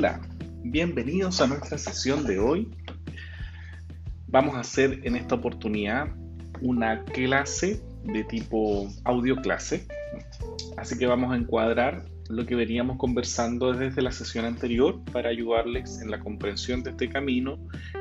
[0.00, 0.18] Hola,
[0.64, 2.70] bienvenidos a nuestra sesión de hoy.
[4.28, 6.08] Vamos a hacer en esta oportunidad
[6.62, 9.86] una clase de tipo audio clase.
[10.78, 16.00] Así que vamos a encuadrar lo que veníamos conversando desde la sesión anterior para ayudarles
[16.00, 17.58] en la comprensión de este camino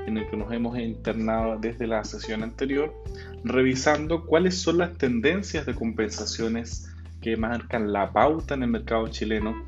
[0.07, 2.93] en el que nos hemos internado desde la sesión anterior,
[3.43, 9.65] revisando cuáles son las tendencias de compensaciones que marcan la pauta en el mercado chileno,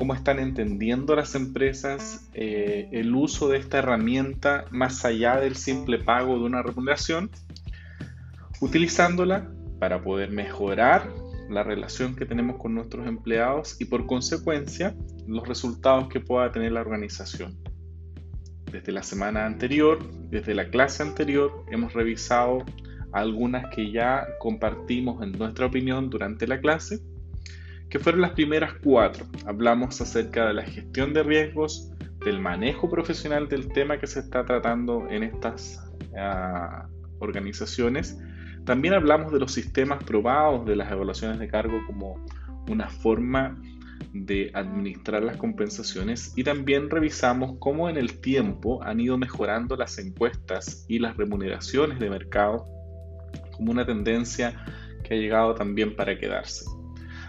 [0.00, 5.98] cómo están entendiendo las empresas eh, el uso de esta herramienta más allá del simple
[5.98, 7.30] pago de una remuneración,
[8.62, 11.12] utilizándola para poder mejorar
[11.50, 16.72] la relación que tenemos con nuestros empleados y por consecuencia los resultados que pueda tener
[16.72, 17.58] la organización.
[18.72, 19.98] Desde la semana anterior,
[20.30, 22.64] desde la clase anterior, hemos revisado
[23.12, 27.00] algunas que ya compartimos en nuestra opinión durante la clase,
[27.90, 29.26] que fueron las primeras cuatro.
[29.46, 31.92] Hablamos acerca de la gestión de riesgos,
[32.24, 36.86] del manejo profesional del tema que se está tratando en estas uh,
[37.18, 38.16] organizaciones
[38.64, 42.24] también hablamos de los sistemas probados de las evaluaciones de cargo como
[42.68, 43.60] una forma
[44.12, 49.98] de administrar las compensaciones y también revisamos cómo en el tiempo han ido mejorando las
[49.98, 52.64] encuestas y las remuneraciones de mercado
[53.52, 54.64] como una tendencia
[55.04, 56.64] que ha llegado también para quedarse.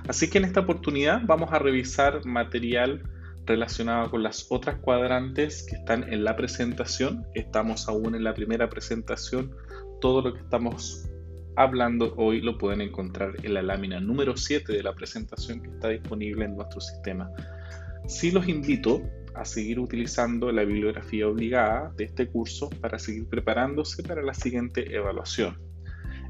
[0.07, 3.03] Así que en esta oportunidad vamos a revisar material
[3.45, 7.25] relacionado con las otras cuadrantes que están en la presentación.
[7.33, 9.55] Estamos aún en la primera presentación.
[9.99, 11.09] Todo lo que estamos
[11.55, 15.89] hablando hoy lo pueden encontrar en la lámina número 7 de la presentación que está
[15.89, 17.29] disponible en nuestro sistema.
[18.07, 19.01] Sí los invito
[19.35, 24.93] a seguir utilizando la bibliografía obligada de este curso para seguir preparándose para la siguiente
[24.95, 25.57] evaluación.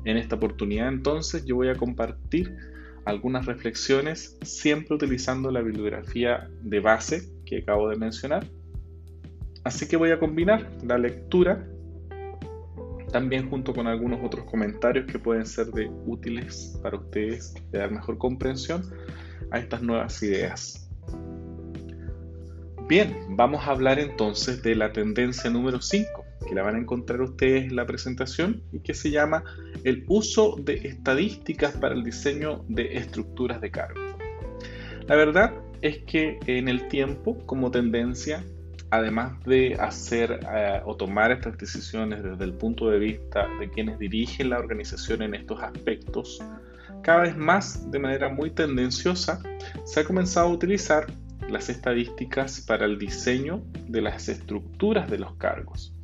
[0.06, 2.56] En esta oportunidad entonces yo voy a compartir
[3.05, 8.45] algunas reflexiones siempre utilizando la bibliografía de base que acabo de mencionar.
[9.63, 11.67] Así que voy a combinar la lectura
[13.11, 17.91] también junto con algunos otros comentarios que pueden ser de útiles para ustedes, de dar
[17.91, 18.81] mejor comprensión
[19.51, 20.90] a estas nuevas ideas.
[22.88, 27.22] Bien, vamos a hablar entonces de la tendencia número 5, que la van a encontrar
[27.22, 29.44] ustedes en la presentación y que se llama
[29.84, 34.00] el uso de estadísticas para el diseño de estructuras de cargo.
[35.07, 38.44] La verdad es que en el tiempo, como tendencia,
[38.91, 43.97] además de hacer eh, o tomar estas decisiones desde el punto de vista de quienes
[43.97, 46.44] dirigen la organización en estos aspectos,
[47.02, 49.41] cada vez más de manera muy tendenciosa
[49.85, 51.08] se ha comenzado a utilizar
[51.50, 55.96] las estadísticas para el diseño de las estructuras de los cargos.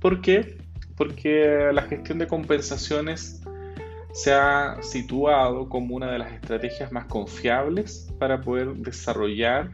[0.00, 0.58] ¿Por qué?
[0.96, 3.42] Porque la gestión de compensaciones
[4.12, 9.70] se ha situado como una de las estrategias más confiables para poder desarrollar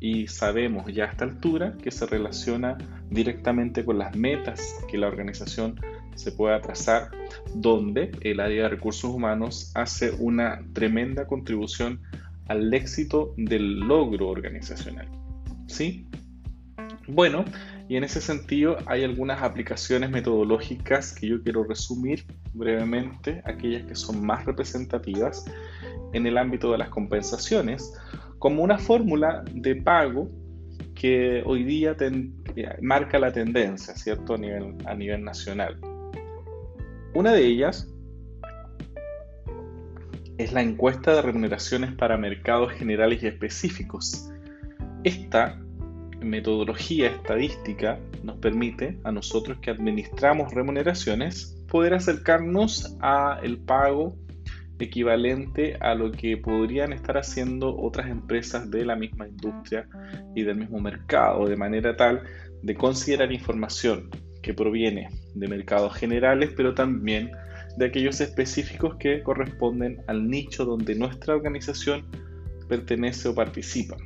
[0.00, 2.76] y sabemos ya a esta altura que se relaciona
[3.10, 5.80] directamente con las metas que la organización
[6.16, 7.10] se pueda trazar,
[7.54, 12.00] donde el área de recursos humanos hace una tremenda contribución
[12.48, 15.08] al éxito del logro organizacional.
[15.66, 16.06] ¿Sí?
[17.06, 17.44] Bueno,
[17.88, 23.94] y en ese sentido hay algunas aplicaciones metodológicas que yo quiero resumir brevemente, aquellas que
[23.94, 25.44] son más representativas
[26.12, 27.92] en el ámbito de las compensaciones,
[28.38, 30.30] como una fórmula de pago
[30.94, 31.96] que hoy día
[32.80, 34.34] marca la tendencia, ¿cierto?
[34.34, 35.78] A nivel, a nivel nacional.
[37.14, 37.88] Una de ellas
[40.38, 44.30] es la encuesta de remuneraciones para mercados generales y específicos.
[45.04, 45.60] Esta
[46.26, 54.16] metodología estadística nos permite a nosotros que administramos remuneraciones poder acercarnos a el pago
[54.78, 59.88] equivalente a lo que podrían estar haciendo otras empresas de la misma industria
[60.34, 62.22] y del mismo mercado, de manera tal
[62.62, 64.10] de considerar información
[64.42, 67.32] que proviene de mercados generales, pero también
[67.76, 72.06] de aquellos específicos que corresponden al nicho donde nuestra organización
[72.68, 73.96] pertenece o participa.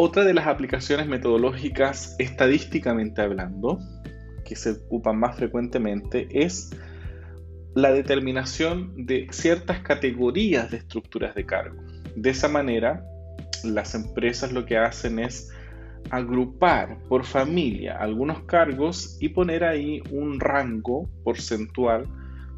[0.00, 3.80] Otra de las aplicaciones metodológicas estadísticamente hablando,
[4.44, 6.70] que se ocupan más frecuentemente, es
[7.74, 11.82] la determinación de ciertas categorías de estructuras de cargo.
[12.14, 13.04] De esa manera,
[13.64, 15.50] las empresas lo que hacen es
[16.10, 22.06] agrupar por familia algunos cargos y poner ahí un rango porcentual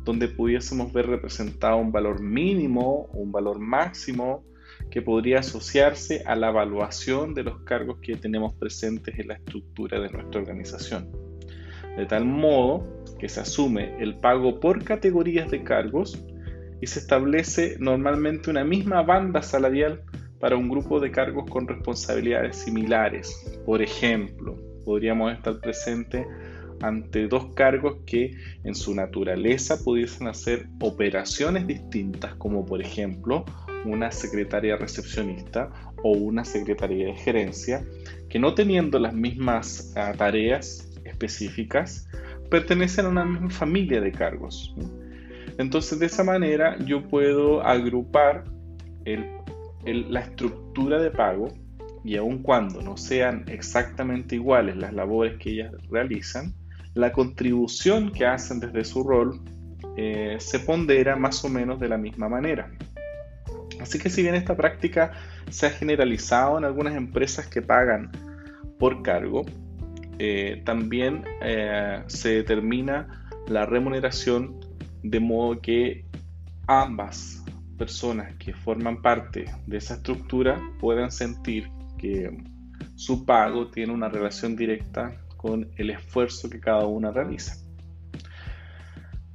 [0.05, 4.45] donde pudiésemos ver representado un valor mínimo un valor máximo
[4.91, 10.01] que podría asociarse a la evaluación de los cargos que tenemos presentes en la estructura
[10.01, 11.09] de nuestra organización.
[11.97, 12.87] De tal modo
[13.19, 16.23] que se asume el pago por categorías de cargos
[16.81, 20.03] y se establece normalmente una misma banda salarial
[20.41, 23.61] para un grupo de cargos con responsabilidades similares.
[23.67, 26.27] Por ejemplo, podríamos estar presentes
[26.81, 28.35] ante dos cargos que
[28.65, 33.45] en su naturaleza pudiesen hacer operaciones distintas, como por ejemplo
[33.85, 35.71] una secretaria recepcionista
[36.03, 37.85] o una secretaria de gerencia,
[38.29, 42.09] que no teniendo las mismas ah, tareas específicas,
[42.50, 44.75] pertenecen a una misma familia de cargos.
[45.59, 48.44] Entonces, de esa manera yo puedo agrupar
[49.85, 51.49] la estructura de pago
[52.05, 56.55] y aun cuando no sean exactamente iguales las labores que ellas realizan,
[56.94, 59.41] la contribución que hacen desde su rol
[59.97, 62.71] eh, se pondera más o menos de la misma manera.
[63.81, 65.12] Así que si bien esta práctica
[65.50, 68.11] se ha generalizado en algunas empresas que pagan
[68.79, 69.44] por cargo,
[70.19, 74.61] eh, también eh, se determina la remuneración
[75.03, 76.05] de modo que
[76.67, 77.43] ambas
[77.79, 82.31] personas que forman parte de esa estructura puedan sentir que
[82.94, 87.56] su pago tiene una relación directa con el esfuerzo que cada una realiza.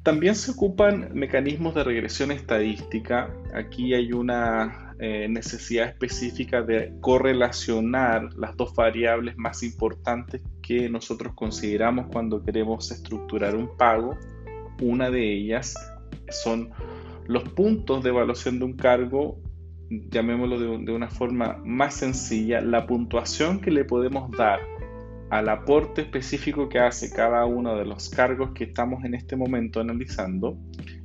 [0.05, 3.35] También se ocupan mecanismos de regresión estadística.
[3.55, 11.33] Aquí hay una eh, necesidad específica de correlacionar las dos variables más importantes que nosotros
[11.33, 14.15] consideramos cuando queremos estructurar un pago.
[14.79, 15.73] Una de ellas
[16.29, 16.69] son
[17.25, 19.39] los puntos de evaluación de un cargo,
[19.89, 24.59] llamémoslo de, de una forma más sencilla, la puntuación que le podemos dar
[25.29, 29.79] al aporte específico que hace cada uno de los cargos que estamos en este momento
[29.79, 30.57] analizando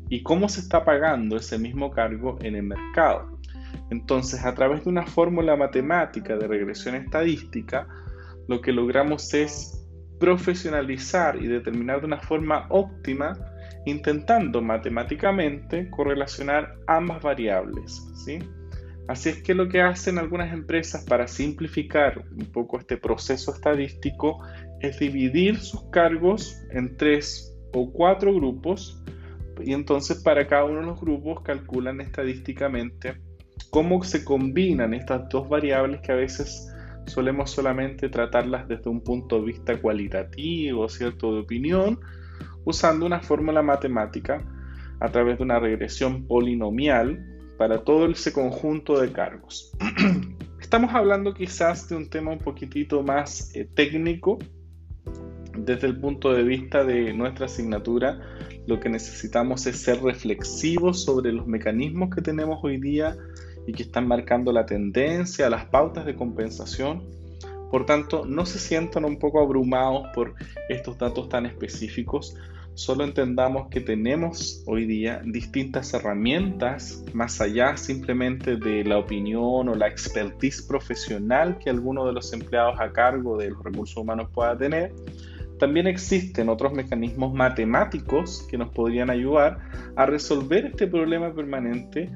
[0.08, 3.38] y cómo se está pagando ese mismo cargo en el mercado.
[3.90, 7.86] Entonces, a través de una fórmula matemática de regresión estadística,
[8.48, 9.80] lo que logramos es
[10.18, 13.38] profesionalizar y determinar de una forma óptima,
[13.86, 18.06] intentando matemáticamente correlacionar ambas variables.
[18.24, 18.38] ¿sí?
[19.10, 24.38] Así es que lo que hacen algunas empresas para simplificar un poco este proceso estadístico
[24.78, 29.02] es dividir sus cargos en tres o cuatro grupos
[29.64, 33.20] y entonces para cada uno de los grupos calculan estadísticamente
[33.70, 36.72] cómo se combinan estas dos variables que a veces
[37.06, 41.98] solemos solamente tratarlas desde un punto de vista cualitativo, cierto, de opinión,
[42.64, 44.46] usando una fórmula matemática
[45.00, 47.29] a través de una regresión polinomial
[47.60, 49.70] para todo ese conjunto de cargos.
[50.62, 54.38] Estamos hablando quizás de un tema un poquitito más eh, técnico
[55.58, 58.18] desde el punto de vista de nuestra asignatura.
[58.66, 63.14] Lo que necesitamos es ser reflexivos sobre los mecanismos que tenemos hoy día
[63.66, 67.04] y que están marcando la tendencia, las pautas de compensación.
[67.70, 70.32] Por tanto, no se sientan un poco abrumados por
[70.70, 72.34] estos datos tan específicos
[72.80, 79.74] solo entendamos que tenemos hoy día distintas herramientas más allá simplemente de la opinión o
[79.74, 84.56] la expertise profesional que alguno de los empleados a cargo de los recursos humanos pueda
[84.56, 84.94] tener.
[85.58, 89.58] También existen otros mecanismos matemáticos que nos podrían ayudar
[89.94, 92.08] a resolver este problema permanente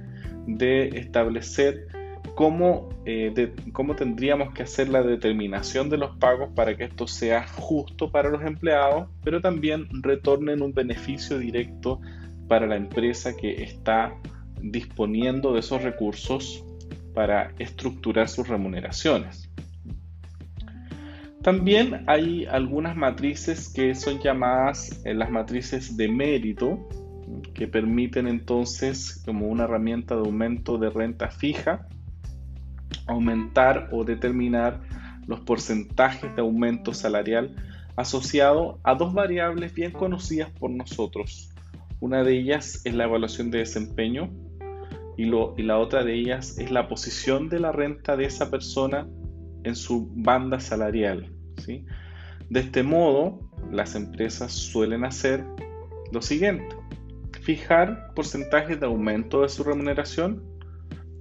[0.46, 1.88] de establecer
[2.34, 7.46] cómo, eh, cómo tendríamos que hacer la determinación de los pagos para que esto sea
[7.46, 12.00] justo para los empleados, pero también retornen un beneficio directo
[12.48, 14.14] para la empresa que está
[14.60, 16.64] disponiendo de esos recursos
[17.14, 19.48] para estructurar sus remuneraciones.
[21.42, 26.88] También hay algunas matrices que son llamadas eh, las matrices de mérito,
[27.52, 31.86] que permiten entonces como una herramienta de aumento de renta fija
[33.06, 34.80] aumentar o determinar
[35.26, 37.54] los porcentajes de aumento salarial
[37.96, 41.50] asociado a dos variables bien conocidas por nosotros.
[42.00, 44.30] Una de ellas es la evaluación de desempeño
[45.16, 49.06] y, la otra de ellas es la posición de la renta de esa persona
[49.62, 51.30] en su banda salarial.
[52.50, 53.38] De este modo,
[53.70, 55.44] las empresas suelen hacer
[56.12, 56.76] lo siguiente,
[57.42, 60.42] fijar porcentajes de aumento de su remuneración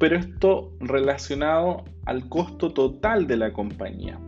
[0.04, 4.20] pero esto relacionado al costo total de la compañía.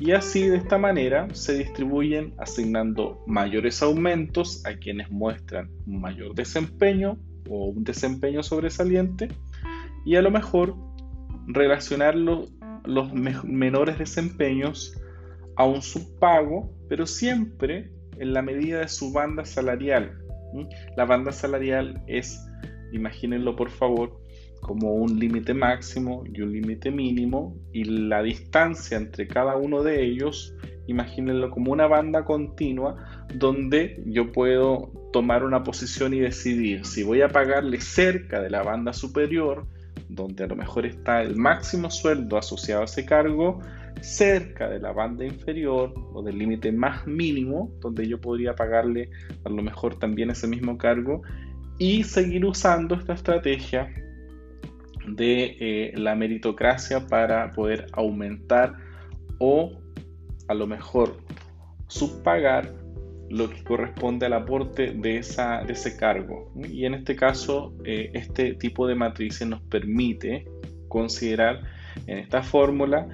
[0.00, 6.34] Y así de esta manera se distribuyen asignando mayores aumentos a quienes muestran un mayor
[6.34, 9.28] desempeño o un desempeño sobresaliente
[10.06, 10.74] y a lo mejor
[11.46, 12.48] relacionar los,
[13.44, 14.98] menores desempeños
[15.56, 20.16] a un subpago, pero siempre en la medida de su banda salarial.
[20.96, 22.42] La banda salarial es,
[22.94, 24.24] imagínenlo por favor,
[24.66, 30.04] como un límite máximo y un límite mínimo y la distancia entre cada uno de
[30.04, 30.54] ellos,
[30.88, 37.22] imagínenlo como una banda continua donde yo puedo tomar una posición y decidir si voy
[37.22, 39.66] a pagarle cerca de la banda superior
[40.08, 43.60] donde a lo mejor está el máximo sueldo asociado a ese cargo
[44.00, 49.10] cerca de la banda inferior o del límite más mínimo, donde yo podría pagarle
[49.44, 51.22] a lo mejor también ese mismo cargo
[51.78, 53.92] y seguir usando esta estrategia
[55.06, 58.74] de eh, la meritocracia para poder aumentar
[59.38, 59.80] o
[60.48, 61.18] a lo mejor
[61.88, 62.72] subpagar
[63.28, 66.52] lo que corresponde al aporte de, esa, de ese cargo.
[66.68, 70.46] Y en este caso, eh, este tipo de matrices nos permite
[70.88, 71.62] considerar
[72.06, 73.08] en esta fórmula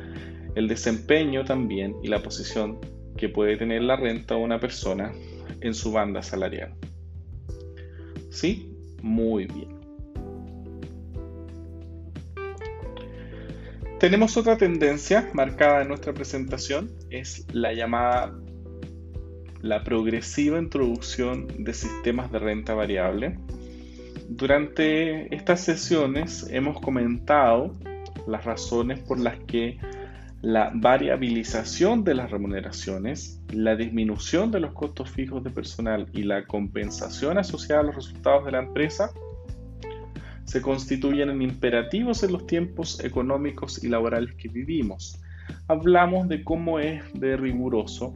[0.55, 2.79] el desempeño también y la posición
[3.17, 5.13] que puede tener la renta de una persona
[5.61, 6.75] en su banda salarial.
[8.31, 8.75] ¿Sí?
[9.03, 9.82] Muy bien.
[14.03, 18.37] Tenemos otra tendencia marcada en nuestra presentación, es la llamada
[19.61, 23.39] la progresiva introducción de sistemas de renta variable.
[24.29, 27.77] Durante estas sesiones hemos comentado
[28.27, 29.79] las razones por las que
[30.41, 36.45] la variabilización de las remuneraciones, la disminución de los costos fijos de personal y la
[36.47, 39.13] compensación asociada a los resultados de la empresa
[40.45, 45.21] se constituyen en imperativos en los tiempos económicos y laborales que vivimos.
[45.69, 48.13] Hablamos de cómo es de riguroso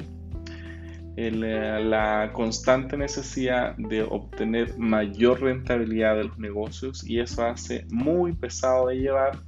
[1.19, 8.35] eh, la constante necesidad de obtener mayor rentabilidad de los negocios y eso hace muy
[8.35, 9.39] pesado de llevar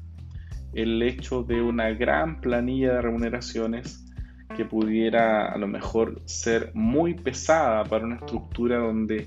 [0.73, 4.02] el hecho de una gran planilla de remuneraciones
[4.56, 9.26] que pudiera a lo mejor ser muy pesada para una estructura donde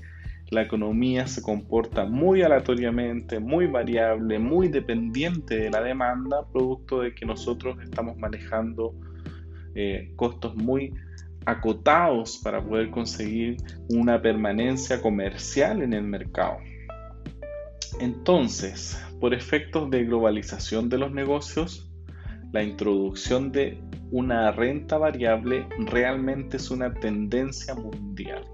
[0.52, 7.14] la economía se comporta muy aleatoriamente, muy variable, muy dependiente de la demanda, producto de
[7.14, 8.94] que nosotros estamos manejando
[9.74, 10.92] eh, costos muy
[11.46, 13.56] acotados para poder conseguir
[13.88, 16.58] una permanencia comercial en el mercado.
[17.98, 21.90] Entonces, por efectos de globalización de los negocios,
[22.52, 23.80] la introducción de
[24.10, 28.44] una renta variable realmente es una tendencia mundial.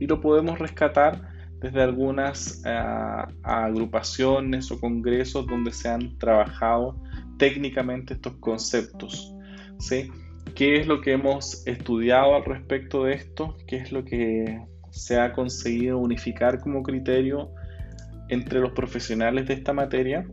[0.00, 7.00] Y lo podemos rescatar desde algunas ah, agrupaciones o congresos donde se han trabajado
[7.38, 9.34] técnicamente estos conceptos.
[9.78, 10.10] ¿sí?
[10.54, 13.56] ¿Qué es lo que hemos estudiado al respecto de esto?
[13.66, 17.50] ¿Qué es lo que se ha conseguido unificar como criterio
[18.28, 20.26] entre los profesionales de esta materia?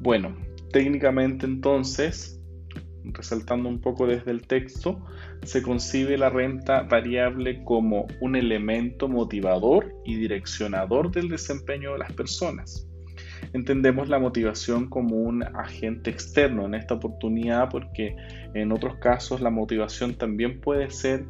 [0.00, 0.36] Bueno,
[0.72, 2.41] técnicamente entonces,
[3.04, 5.04] resaltando un poco desde el texto,
[5.42, 12.12] se concibe la renta variable como un elemento motivador y direccionador del desempeño de las
[12.12, 12.86] personas.
[13.52, 18.16] Entendemos la motivación como un agente externo en esta oportunidad porque
[18.54, 21.26] en otros casos la motivación también puede ser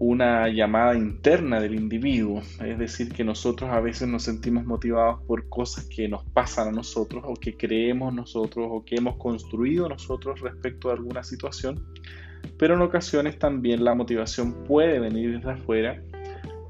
[0.00, 5.46] una llamada interna del individuo, es decir, que nosotros a veces nos sentimos motivados por
[5.50, 10.40] cosas que nos pasan a nosotros o que creemos nosotros o que hemos construido nosotros
[10.40, 11.84] respecto a alguna situación,
[12.58, 16.02] pero en ocasiones también la motivación puede venir desde afuera.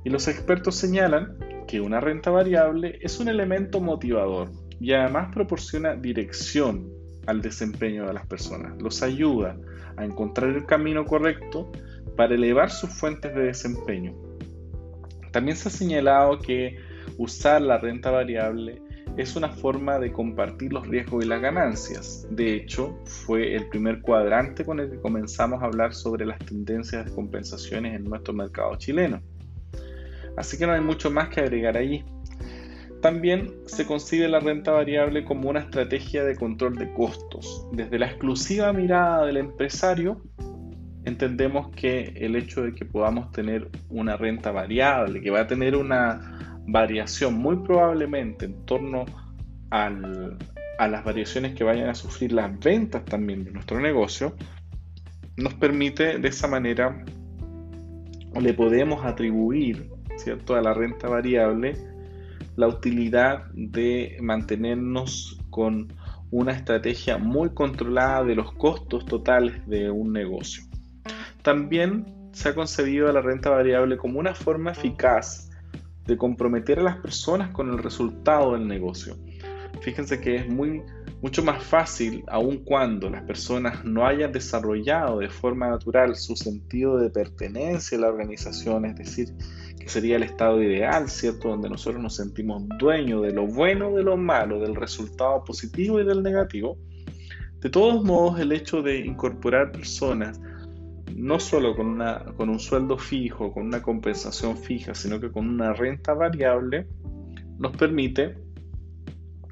[0.02, 1.36] Y los expertos señalan
[1.68, 6.90] que una renta variable es un elemento motivador y además proporciona dirección
[7.28, 9.56] al desempeño de las personas, los ayuda
[9.96, 11.70] a encontrar el camino correcto
[12.16, 14.14] para elevar sus fuentes de desempeño.
[15.32, 16.78] También se ha señalado que
[17.18, 18.82] usar la renta variable
[19.16, 22.26] es una forma de compartir los riesgos y las ganancias.
[22.30, 27.04] De hecho, fue el primer cuadrante con el que comenzamos a hablar sobre las tendencias
[27.04, 29.20] de compensaciones en nuestro mercado chileno.
[30.36, 32.04] Así que no hay mucho más que agregar allí.
[33.02, 37.66] También se concibe la renta variable como una estrategia de control de costos.
[37.72, 40.20] Desde la exclusiva mirada del empresario,
[41.04, 45.76] entendemos que el hecho de que podamos tener una renta variable, que va a tener
[45.76, 49.06] una variación muy probablemente en torno
[49.70, 54.34] a las variaciones que vayan a sufrir las ventas también de nuestro negocio,
[55.36, 57.04] nos permite de esa manera,
[58.38, 60.54] le podemos atribuir ¿cierto?
[60.54, 61.76] a la renta variable
[62.56, 65.92] la utilidad de mantenernos con
[66.30, 70.69] una estrategia muy controlada de los costos totales de un negocio.
[71.42, 75.50] También se ha concebido la renta variable como una forma eficaz
[76.06, 79.16] de comprometer a las personas con el resultado del negocio.
[79.80, 80.82] Fíjense que es muy,
[81.22, 86.98] mucho más fácil, aun cuando las personas no hayan desarrollado de forma natural su sentido
[86.98, 89.32] de pertenencia a la organización, es decir,
[89.78, 91.48] que sería el estado ideal, ¿cierto?
[91.48, 96.04] Donde nosotros nos sentimos dueños de lo bueno, de lo malo, del resultado positivo y
[96.04, 96.76] del negativo.
[97.60, 100.40] De todos modos, el hecho de incorporar personas
[101.20, 105.48] no solo con, una, con un sueldo fijo, con una compensación fija, sino que con
[105.48, 106.86] una renta variable,
[107.58, 108.38] nos permite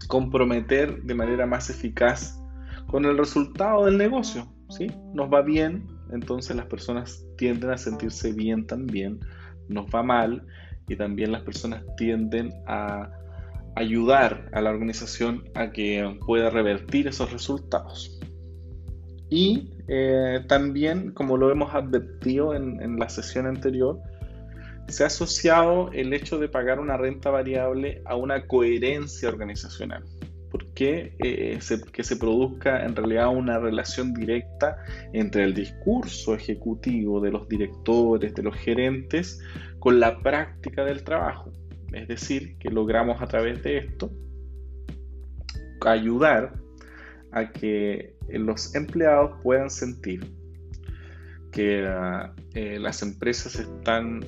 [0.08, 2.42] comprometer de manera más eficaz
[2.86, 4.48] con el resultado del negocio.
[4.70, 4.90] ¿sí?
[5.14, 9.20] Nos va bien, entonces las personas tienden a sentirse bien también,
[9.68, 10.46] nos va mal
[10.88, 13.10] y también las personas tienden a
[13.76, 18.18] ayudar a la organización a que pueda revertir esos resultados.
[19.30, 23.98] Y eh, también, como lo hemos advertido en, la sesión anterior,
[24.86, 30.04] se ha asociado el hecho de pagar una renta variable a una coherencia organizacional.
[30.50, 31.58] ¿Por qué eh,
[31.92, 34.78] que se produzca en realidad una relación directa
[35.12, 39.40] entre el discurso ejecutivo de los directores, de los gerentes,
[39.78, 41.52] con la práctica del trabajo?
[41.92, 44.10] Es decir, que logramos a través de esto
[45.86, 46.54] ayudar
[47.32, 50.30] a que los empleados puedan sentir
[51.52, 51.88] que
[52.54, 54.24] eh, las empresas están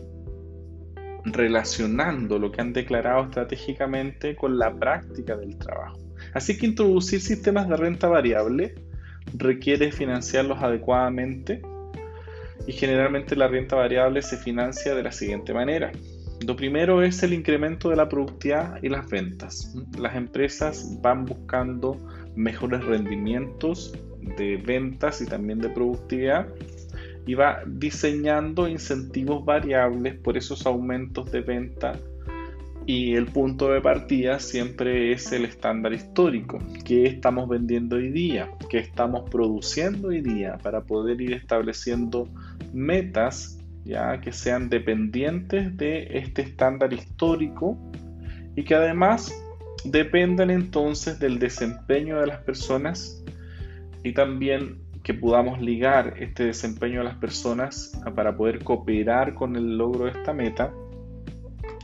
[1.25, 5.99] relacionando lo que han declarado estratégicamente con la práctica del trabajo.
[6.33, 8.75] Así que introducir sistemas de renta variable
[9.35, 11.63] requiere financiarlos adecuadamente
[12.67, 15.93] y generalmente la renta variable se financia de la siguiente manera.
[16.47, 19.75] Lo primero es el incremento de la productividad y las ventas.
[19.99, 21.99] Las empresas van buscando
[22.37, 23.93] mejores rendimientos
[24.37, 26.49] de ventas y también de productividad
[27.27, 31.93] y va diseñando incentivos variables por esos aumentos de venta
[32.87, 38.51] y el punto de partida siempre es el estándar histórico, que estamos vendiendo hoy día,
[38.69, 42.29] que estamos produciendo hoy día para poder ir estableciendo
[42.73, 47.79] metas ya que sean dependientes de este estándar histórico
[48.57, 49.33] y que además
[49.85, 53.23] dependan entonces del desempeño de las personas
[54.03, 59.79] y también que podamos ligar este desempeño de las personas para poder cooperar con el
[59.79, 60.73] logro de esta meta,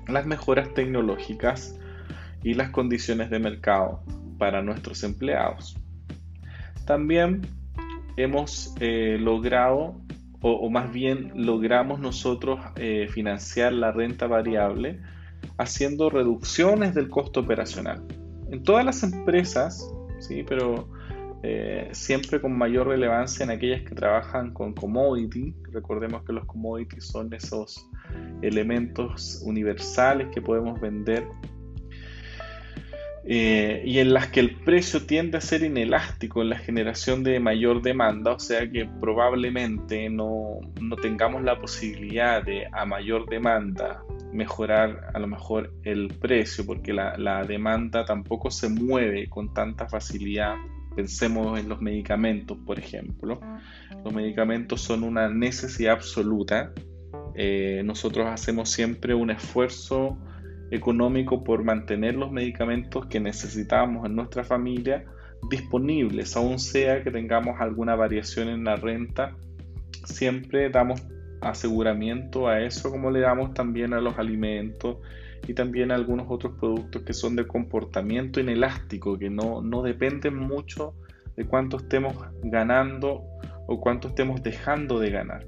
[0.06, 1.78] las mejoras tecnológicas
[2.42, 4.02] y las condiciones de mercado
[4.38, 5.76] para nuestros empleados.
[6.84, 7.42] También
[8.16, 10.00] hemos eh, logrado
[10.40, 15.00] o, más bien logramos nosotros eh, financiar la renta variable
[15.58, 18.04] haciendo reducciones del costo operacional.
[18.50, 20.88] En todas las empresas, sí, pero
[21.42, 25.54] eh, siempre con mayor relevancia en aquellas que trabajan con commodity.
[25.72, 27.88] Recordemos que los commodities son esos
[28.42, 31.26] elementos universales que podemos vender
[33.28, 37.40] eh, y en las que el precio tiende a ser inelástico en la generación de
[37.40, 40.60] mayor demanda, o sea que probablemente no,
[41.02, 47.16] tengamos la posibilidad de a mayor demanda mejorar a lo mejor el precio, porque la,
[47.18, 50.54] la demanda tampoco se mueve con tanta facilidad.
[50.94, 53.40] Pensemos en los medicamentos, por ejemplo.
[54.04, 56.72] Los medicamentos son una necesidad absoluta.
[57.34, 60.16] Eh, nosotros hacemos siempre un esfuerzo
[60.70, 65.04] económico por mantener los medicamentos que necesitamos en nuestra familia
[65.50, 69.36] disponibles, aun sea que tengamos alguna variación en la renta,
[70.04, 71.02] siempre damos
[71.40, 74.98] aseguramiento a eso como le damos también a los alimentos
[75.46, 80.34] y también a algunos otros productos que son de comportamiento inelástico, que no, no dependen
[80.34, 80.94] mucho
[81.36, 83.22] de cuánto estemos ganando
[83.68, 85.46] o cuánto estemos dejando de ganar.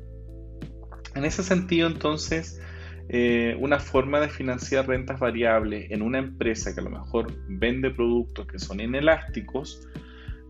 [1.15, 2.61] En ese sentido, entonces,
[3.11, 7.91] eh, una forma de financiar rentas variables en una empresa que a lo mejor vende
[7.91, 9.89] productos que son inelásticos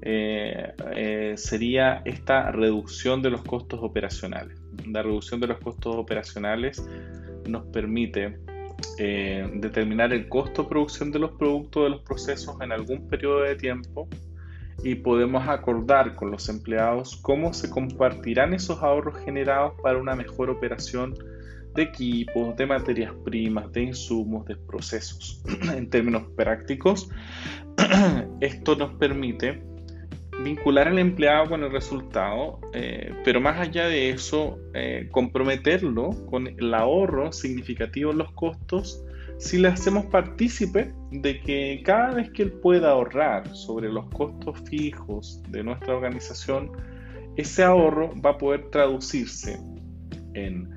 [0.03, 4.61] eh, eh, sería esta reducción de los costos operacionales.
[4.87, 6.85] La reducción de los costos operacionales
[7.49, 8.39] nos permite
[8.97, 13.57] determinar el costo de producción de los productos de los procesos en algún periodo de
[13.57, 14.09] tiempo
[14.85, 20.51] y podemos acordar con los empleados cómo se compartirán esos ahorros generados para una mejor
[20.51, 21.15] operación
[21.75, 25.43] de equipos, de materias primas, de insumos, de procesos.
[25.75, 27.11] en términos prácticos,
[28.41, 29.63] esto nos permite
[30.43, 36.47] vincular al empleado con el resultado, eh, pero más allá de eso, eh, comprometerlo con
[36.47, 39.05] el ahorro significativo en los costos
[39.39, 44.61] si le hacemos partícipe de que cada vez que él pueda ahorrar sobre los costos
[44.69, 46.73] fijos de nuestra organización,
[47.37, 49.61] ese ahorro va a poder traducirse
[50.35, 50.69] en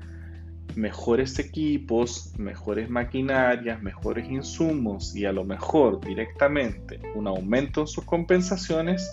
[0.76, 8.04] mejores equipos, mejores maquinarias, mejores insumos y a lo mejor directamente un aumento en sus
[8.04, 9.08] compensaciones,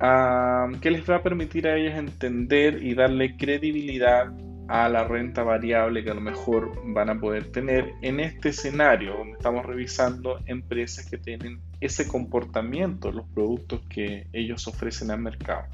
[0.00, 4.32] ah, que les va a permitir a ellos entender y darle credibilidad
[4.70, 9.16] a la renta variable que a lo mejor van a poder tener en este escenario
[9.16, 15.64] donde estamos revisando empresas que tienen ese comportamiento, los productos que ellos ofrecen al mercado.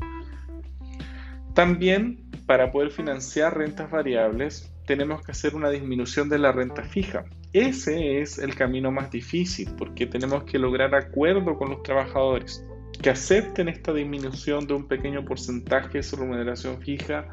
[1.53, 7.25] También para poder financiar rentas variables tenemos que hacer una disminución de la renta fija.
[7.53, 12.65] ese es el camino más difícil porque tenemos que lograr acuerdo con los trabajadores
[13.03, 17.29] que acepten esta disminución de un pequeño porcentaje de su remuneración fija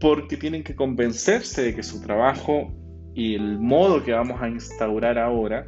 [0.00, 2.72] porque tienen que convencerse de que su trabajo
[3.14, 5.66] y el modo que vamos a instaurar ahora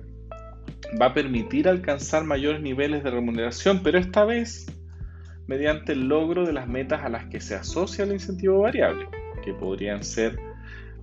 [1.01, 4.67] va a permitir alcanzar mayores niveles de remuneración, pero esta vez
[5.47, 9.09] mediante el logro de las metas a las que se asocia el incentivo variable,
[9.45, 10.39] que podrían ser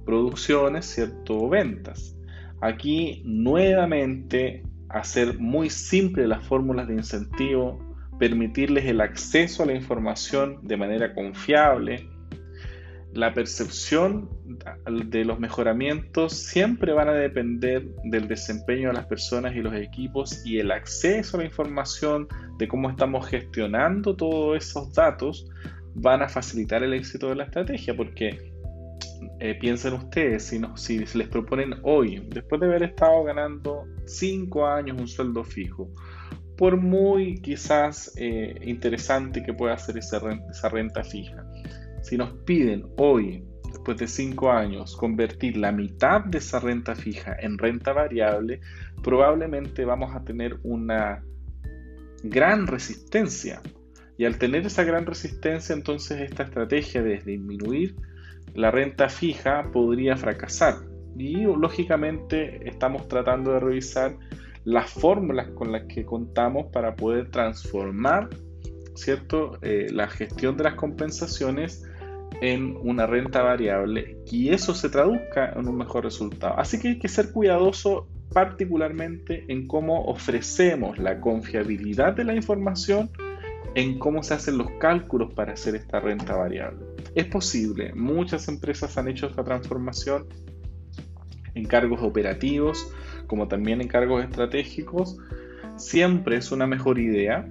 [0.05, 1.47] producciones, ¿cierto?
[1.49, 2.15] ventas.
[2.61, 7.79] Aquí nuevamente hacer muy simple las fórmulas de incentivo,
[8.19, 12.07] permitirles el acceso a la información de manera confiable,
[13.13, 14.29] la percepción
[15.05, 20.45] de los mejoramientos siempre van a depender del desempeño de las personas y los equipos
[20.45, 25.45] y el acceso a la información de cómo estamos gestionando todos esos datos
[25.93, 28.51] van a facilitar el éxito de la estrategia porque
[29.39, 34.67] eh, piensen ustedes, si, no, si les proponen hoy, después de haber estado ganando 5
[34.67, 35.89] años un sueldo fijo,
[36.57, 41.43] por muy quizás eh, interesante que pueda ser esa renta fija,
[42.01, 47.35] si nos piden hoy, después de cinco años, convertir la mitad de esa renta fija
[47.39, 48.61] en renta variable,
[49.03, 51.23] probablemente vamos a tener una
[52.23, 53.61] gran resistencia.
[54.17, 57.95] Y al tener esa gran resistencia, entonces esta estrategia de disminuir
[58.53, 60.75] la renta fija podría fracasar.
[61.17, 64.17] Y lógicamente estamos tratando de revisar
[64.63, 68.29] las fórmulas con las que contamos para poder transformar
[68.95, 69.57] ¿cierto?
[69.61, 71.83] Eh, la gestión de las compensaciones
[72.41, 76.57] en una renta variable y eso se traduzca en un mejor resultado.
[76.57, 83.09] Así que hay que ser cuidadoso particularmente en cómo ofrecemos la confiabilidad de la información,
[83.75, 86.79] en cómo se hacen los cálculos para hacer esta renta variable.
[87.13, 90.27] Es posible, muchas empresas han hecho esta transformación
[91.53, 92.91] en cargos operativos
[93.27, 95.17] como también en cargos estratégicos.
[95.77, 97.47] Siempre es una mejor idea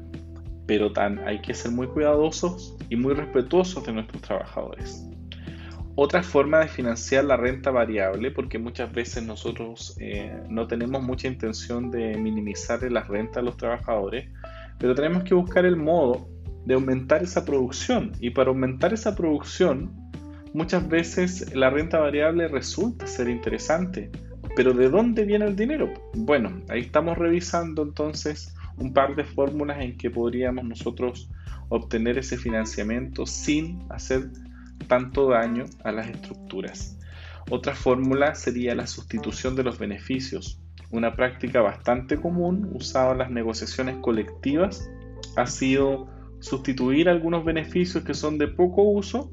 [0.70, 5.04] pero tan, hay que ser muy cuidadosos y muy respetuosos de nuestros trabajadores.
[5.96, 11.26] Otra forma de financiar la renta variable, porque muchas veces nosotros eh, no tenemos mucha
[11.26, 14.28] intención de minimizar la renta a los trabajadores,
[14.78, 16.28] pero tenemos que buscar el modo
[16.66, 18.12] de aumentar esa producción.
[18.20, 19.90] Y para aumentar esa producción,
[20.54, 24.08] muchas veces la renta variable resulta ser interesante.
[24.54, 25.92] Pero ¿de dónde viene el dinero?
[26.14, 31.30] Bueno, ahí estamos revisando entonces un par de fórmulas en que podríamos nosotros
[31.68, 34.30] obtener ese financiamiento sin hacer
[34.88, 36.98] tanto daño a las estructuras.
[37.48, 43.30] Otra fórmula sería la sustitución de los beneficios, una práctica bastante común usada en las
[43.30, 44.90] negociaciones colectivas
[45.36, 46.08] ha sido
[46.40, 49.30] sustituir algunos beneficios que son de poco uso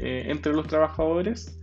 [0.00, 1.60] eh, entre los trabajadores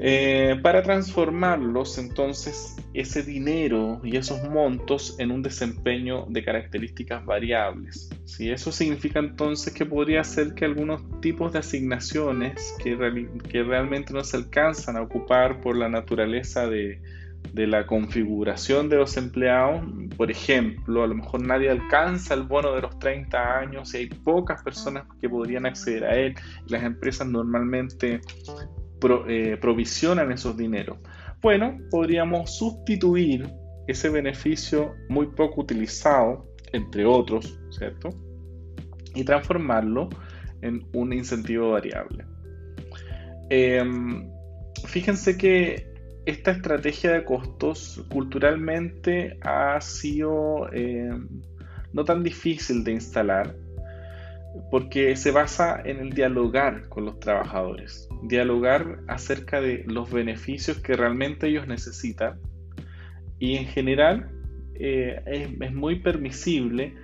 [0.00, 8.08] eh, para transformarlos entonces ese dinero y esos montos en un desempeño de características variables.
[8.24, 12.96] Si Eso significa entonces que podría ser que algunos tipos de asignaciones que,
[13.50, 17.00] que realmente no se alcanzan a ocupar por la naturaleza de,
[17.52, 19.82] de la configuración de los empleados.
[20.16, 24.06] Por ejemplo, a lo mejor nadie alcanza el bono de los 30 años y hay
[24.06, 26.34] pocas personas que podrían acceder a él.
[26.68, 28.20] Las empresas normalmente
[29.28, 30.98] eh, provisionan esos dineros?
[31.44, 33.46] Bueno, podríamos sustituir
[33.86, 38.08] ese beneficio muy poco utilizado, entre otros, ¿cierto?
[39.14, 40.08] Y transformarlo
[40.62, 42.24] en un incentivo variable.
[43.50, 44.26] Em,
[44.86, 45.86] fíjense que
[46.24, 51.28] esta estrategia de costos culturalmente ha sido em,
[51.92, 53.54] no tan difícil de instalar
[54.70, 60.94] porque se basa en el dialogar con los trabajadores, dialogar acerca de los beneficios que
[60.94, 62.40] realmente ellos necesitan
[63.38, 64.30] y en general
[64.74, 66.94] eh, es, muy permisible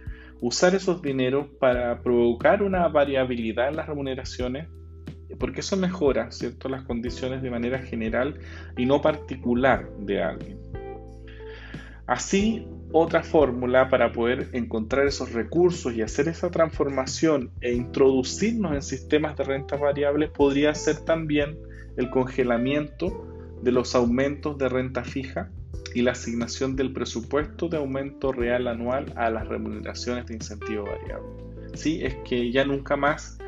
[0.40, 4.68] usar esos dineros para provocar una variabilidad en las remuneraciones
[5.38, 6.68] porque eso mejora ¿cierto?
[6.68, 8.38] las condiciones de manera general
[8.76, 10.58] y no particular de alguien.
[12.06, 18.82] Así, otra fórmula para poder encontrar esos recursos y hacer esa transformación e introducirnos en
[18.82, 21.56] sistemas de rentas variables podría ser también
[21.96, 23.26] el congelamiento
[23.62, 25.50] de los aumentos de renta fija
[25.94, 31.28] y la asignación del presupuesto de aumento real anual a las remuneraciones de incentivo variable.
[31.74, 33.38] Sí, es que ya nunca más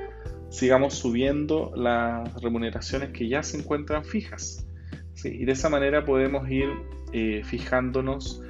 [0.50, 4.66] sigamos subiendo las remuneraciones que ya se encuentran fijas.
[5.24, 6.68] y de esa manera podemos ir
[7.12, 8.42] eh, fijándonos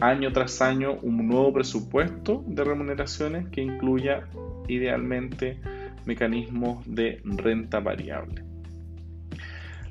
[0.00, 4.26] año tras año un nuevo presupuesto de remuneraciones que incluya
[4.68, 5.60] idealmente
[6.04, 8.42] mecanismos de renta variable.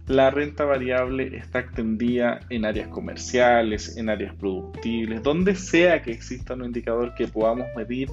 [0.07, 6.53] la renta variable está extendida en áreas comerciales, en áreas productibles, donde sea que exista
[6.53, 8.09] un indicador que podamos medir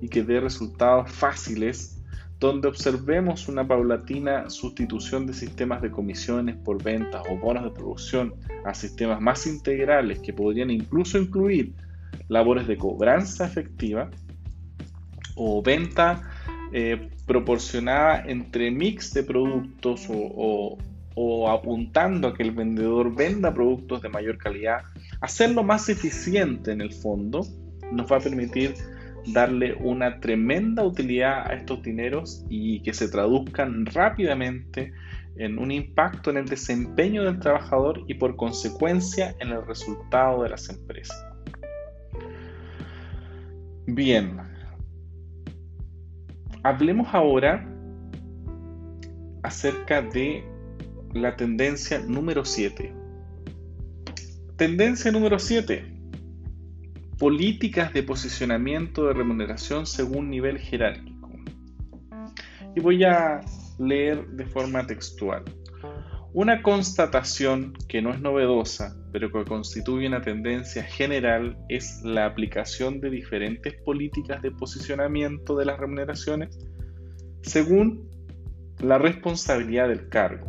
[0.00, 1.95] y que dé resultados fáciles,
[2.38, 8.34] donde observemos una paulatina sustitución de sistemas de comisiones por ventas o bonos de producción
[8.64, 11.72] a sistemas más integrales que podrían incluso incluir
[12.28, 14.10] labores de cobranza efectiva
[15.34, 16.22] o venta
[16.72, 20.76] eh, proporcionada entre mix de productos o,
[21.14, 24.82] o apuntando a que el vendedor venda productos de mayor calidad,
[25.20, 27.46] hacerlo más eficiente en el fondo
[27.92, 28.74] nos va a permitir
[29.26, 34.92] darle una tremenda utilidad a estos dineros y que se traduzcan rápidamente
[35.36, 40.50] en un impacto en el desempeño del trabajador y por consecuencia en el resultado de
[40.50, 41.26] las empresas.
[43.86, 44.38] Bien,
[46.62, 47.68] hablemos ahora
[49.42, 50.44] acerca de
[51.12, 52.92] la tendencia número 7.
[54.56, 55.95] Tendencia número 7.
[57.18, 61.30] Políticas de posicionamiento de remuneración según nivel jerárquico.
[62.74, 63.40] Y voy a
[63.78, 65.42] leer de forma textual.
[66.34, 73.00] Una constatación que no es novedosa, pero que constituye una tendencia general, es la aplicación
[73.00, 76.58] de diferentes políticas de posicionamiento de las remuneraciones
[77.40, 78.10] según
[78.80, 80.46] la responsabilidad del cargo.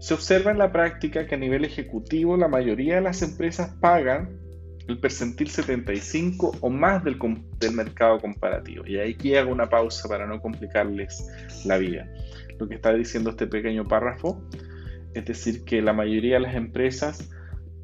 [0.00, 4.45] Se observa en la práctica que a nivel ejecutivo la mayoría de las empresas pagan
[4.88, 7.18] el percentil 75 o más del,
[7.72, 8.86] mercado comparativo.
[8.86, 11.26] Y aquí hago una pausa para no complicarles
[11.64, 12.08] la vida.
[12.58, 14.42] Lo que está diciendo este pequeño párrafo
[15.16, 17.30] es decir, que la mayoría de las empresas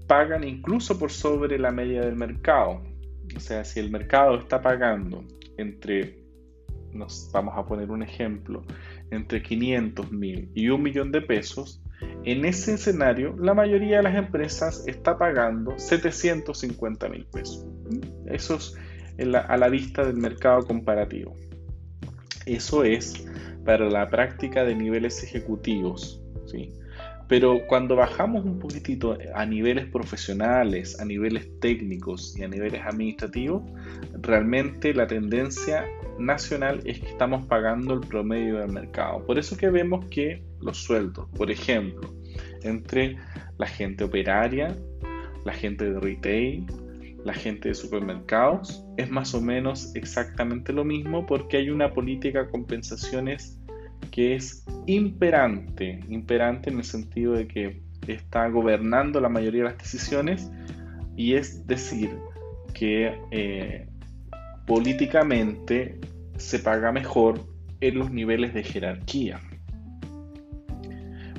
[0.07, 2.83] pagan incluso por sobre la media del mercado.
[3.35, 5.25] O sea, si el mercado está pagando
[5.57, 6.23] entre,
[6.93, 8.63] nos vamos a poner un ejemplo,
[9.11, 11.82] entre 500 mil y un millón de pesos,
[12.25, 17.67] en ese escenario, la mayoría de las empresas está pagando 750 mil pesos.
[18.27, 18.77] Eso es
[19.35, 21.35] a la vista del mercado comparativo.
[22.47, 23.25] Eso es
[23.65, 26.23] para la práctica de niveles ejecutivos.
[26.47, 26.71] ¿sí?
[27.29, 33.63] Pero cuando bajamos un poquitito a niveles profesionales, a niveles técnicos y a niveles administrativos,
[34.21, 35.87] realmente la tendencia
[36.25, 39.25] nacional es que estamos pagando el promedio del mercado.
[39.27, 42.13] Por eso que vemos que los sueldos, por ejemplo,
[42.63, 43.17] entre
[43.59, 44.77] la gente operaria,
[45.45, 46.67] la gente de retail,
[47.25, 52.45] la gente de supermercados, es más o menos exactamente lo mismo porque hay una política
[52.45, 53.59] de compensaciones
[54.11, 59.79] que es imperante, imperante en el sentido de que está gobernando la mayoría de las
[59.79, 60.51] decisiones
[61.17, 62.11] y es decir
[62.75, 63.87] que eh,
[64.67, 65.99] políticamente
[66.37, 67.41] se paga mejor
[67.81, 69.41] en los niveles de jerarquía.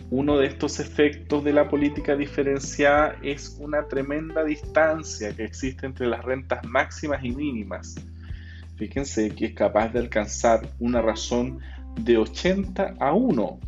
[0.09, 6.05] Uno de estos efectos de la política diferenciada es una tremenda distancia que existe entre
[6.05, 7.95] las rentas máximas y mínimas.
[8.75, 11.59] Fíjense que es capaz de alcanzar una razón
[11.99, 13.59] de 80 a 1.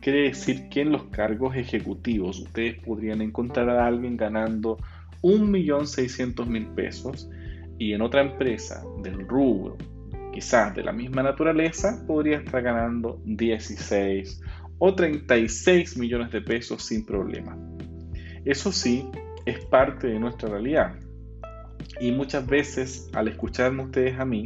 [0.00, 4.76] Quiere decir que en los cargos ejecutivos ustedes podrían encontrar a alguien ganando
[5.22, 7.30] 1.600.000 pesos
[7.78, 9.76] y en otra empresa del rubro,
[10.36, 14.42] quizás de la misma naturaleza, podría estar ganando 16
[14.76, 17.56] o 36 millones de pesos sin problema.
[18.44, 19.08] Eso sí,
[19.46, 20.94] es parte de nuestra realidad.
[22.02, 24.44] Y muchas veces al escucharme ustedes a mí,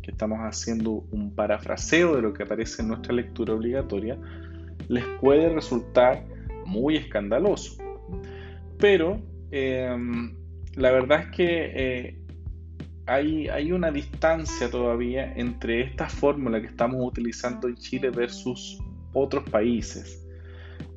[0.00, 4.16] que estamos haciendo un parafraseo de lo que aparece en nuestra lectura obligatoria,
[4.88, 6.24] les puede resultar
[6.64, 7.76] muy escandaloso.
[8.78, 9.20] Pero
[9.50, 10.34] em,
[10.76, 12.25] la verdad es que eh,
[13.06, 18.78] hay, una distancia todavía entre esta fórmula que estamos utilizando en Chile versus
[19.12, 20.22] otros países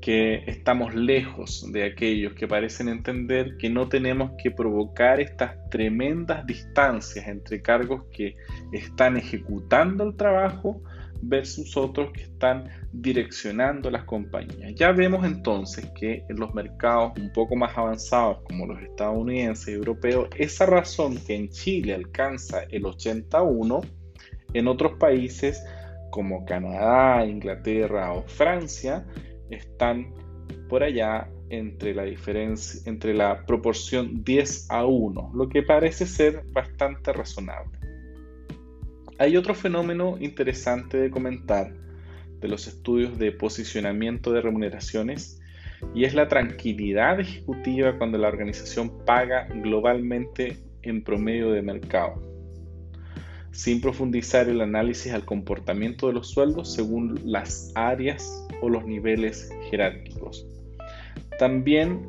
[0.02, 6.46] que estamos lejos de aquellos que parecen entender que no tenemos que provocar estas tremendas
[6.46, 8.36] distancias entre cargos que
[8.72, 10.82] están ejecutando el trabajo
[11.22, 14.74] versus otros que están direccionando las compañías.
[14.76, 19.72] Ya vemos entonces que en los mercados un poco más avanzados como los estadounidenses y
[19.74, 23.82] europeos, esa razón que en Chile alcanza el 81,
[24.54, 25.64] en otros países
[26.12, 29.06] como Canadá, Inglaterra o Francia,
[29.50, 30.14] están
[30.68, 36.44] por allá entre la diferencia, entre la proporción 10 a 1, lo que parece ser
[36.52, 37.79] bastante razonable.
[39.20, 41.74] Hay otro fenómeno interesante de comentar
[42.40, 45.42] de los estudios de posicionamiento de remuneraciones
[45.94, 52.24] y es la tranquilidad ejecutiva cuando la organización paga globalmente en promedio de mercado,
[53.52, 59.52] sin profundizar el análisis al comportamiento de los sueldos según las áreas o los niveles
[59.70, 60.48] jerárquicos.
[61.38, 62.08] También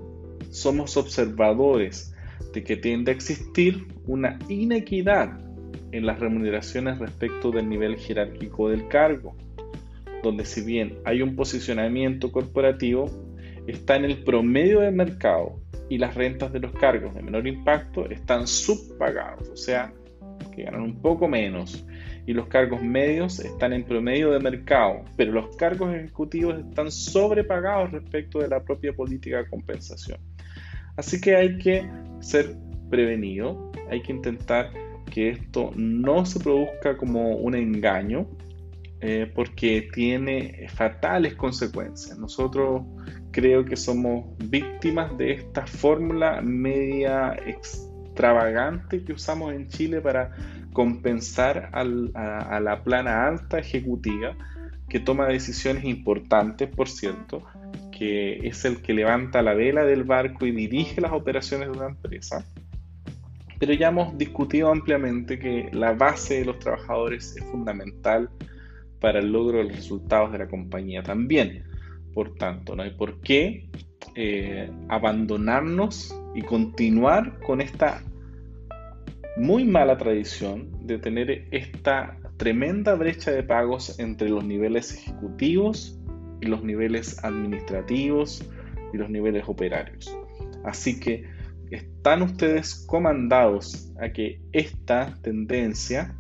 [0.51, 2.15] somos observadores
[2.55, 5.50] de que tiende a existir una inequidad
[5.93, 9.37] en las remuneraciones respecto del nivel jerárquico del cargo,
[10.23, 13.11] donde si bien hay un posicionamiento corporativo,
[13.67, 18.09] está en el promedio del mercado y las rentas de los cargos de menor impacto
[18.09, 19.93] están subpagados, o sea,
[20.55, 21.85] que ganan un poco menos,
[22.27, 27.91] y los cargos medios están en promedio de mercado, pero los cargos ejecutivos están sobrepagados
[27.93, 30.19] respecto de la propia política de compensación.
[30.97, 31.89] Así que hay que
[32.21, 32.55] ser
[32.91, 34.71] prevenido, hay que intentar
[35.11, 38.27] que esto no se produzca como un engaño,
[39.03, 42.19] eh, porque tiene fatales consecuencias.
[42.19, 42.83] Nosotros
[43.31, 50.33] creo que somos víctimas de esta fórmula media extravagante que usamos en Chile para
[50.75, 51.85] compensar a,
[52.61, 54.37] la plana alta ejecutiva
[54.89, 57.43] que toma decisiones importantes, por cierto,
[57.97, 61.87] que es el que levanta la vela del barco y dirige las operaciones de una
[61.87, 62.45] empresa.
[63.61, 68.31] Pero ya hemos discutido ampliamente que la base de los trabajadores es fundamental
[69.01, 71.65] para el logro de los resultados de la compañía también.
[72.15, 73.69] Por tanto, no hay por qué
[74.17, 78.03] eh, abandonarnos y continuar con esta
[79.37, 86.01] muy mala tradición de tener esta tremenda brecha de pagos entre los niveles ejecutivos
[86.41, 88.43] y los niveles administrativos
[88.95, 90.17] y los niveles operarios.
[90.65, 91.25] Así que
[91.71, 96.17] están ustedes comandados a que esta tendencia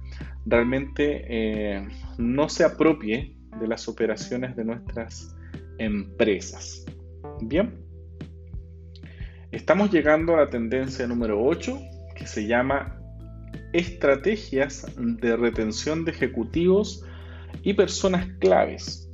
[0.46, 5.34] realmente eh, no se apropie de las operaciones de nuestras
[5.78, 6.84] empresas.
[7.42, 7.74] Bien,
[9.50, 11.80] estamos llegando a la tendencia número 8
[12.14, 12.96] que se llama
[13.72, 17.04] estrategias de retención de ejecutivos
[17.62, 19.08] y personas claves.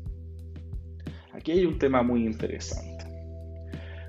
[1.33, 3.05] Aquí hay un tema muy interesante.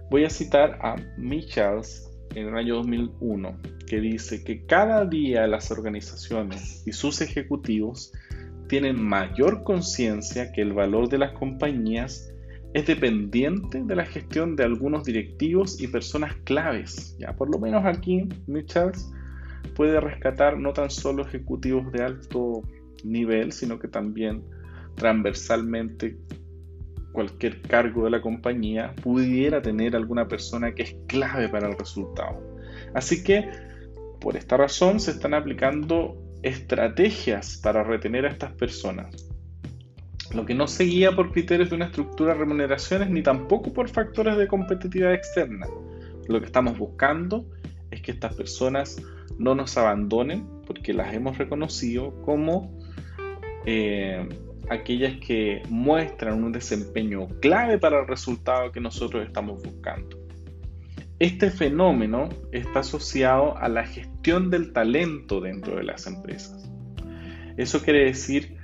[0.10, 2.07] Voy a citar a Michels
[2.40, 8.14] en el año 2001, que dice que cada día las organizaciones y sus ejecutivos
[8.68, 12.32] tienen mayor conciencia que el valor de las compañías
[12.74, 17.16] es dependiente de la gestión de algunos directivos y personas claves.
[17.18, 19.12] Ya por lo menos aquí Michels
[19.76, 22.62] puede rescatar no tan solo ejecutivos de alto
[23.04, 24.44] nivel, sino que también
[24.96, 26.18] transversalmente
[27.18, 32.40] cualquier cargo de la compañía pudiera tener alguna persona que es clave para el resultado.
[32.94, 33.50] Así que
[34.22, 39.28] por esta razón se están aplicando estrategias para retener a estas personas.
[40.32, 43.90] Lo que no se guía por criterios de una estructura de remuneraciones ni tampoco por
[43.90, 45.66] factores de competitividad externa.
[46.28, 47.48] Lo que estamos buscando
[47.90, 49.02] es que estas personas
[49.40, 52.78] no nos abandonen porque las hemos reconocido como
[53.66, 54.24] eh,
[54.70, 60.18] aquellas que muestran un desempeño clave para el resultado que nosotros estamos buscando.
[61.20, 66.70] Este fenómeno está asociado a la gestión del talento dentro de las empresas.
[67.58, 68.58] Eso quiere decir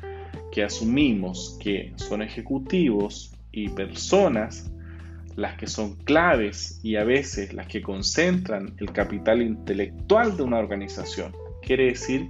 [0.52, 4.72] que asumimos que son ejecutivos y personas
[5.36, 10.60] las que son claves y a veces las que concentran el capital intelectual de una
[10.60, 11.34] organización.
[11.64, 12.30] Quiere decir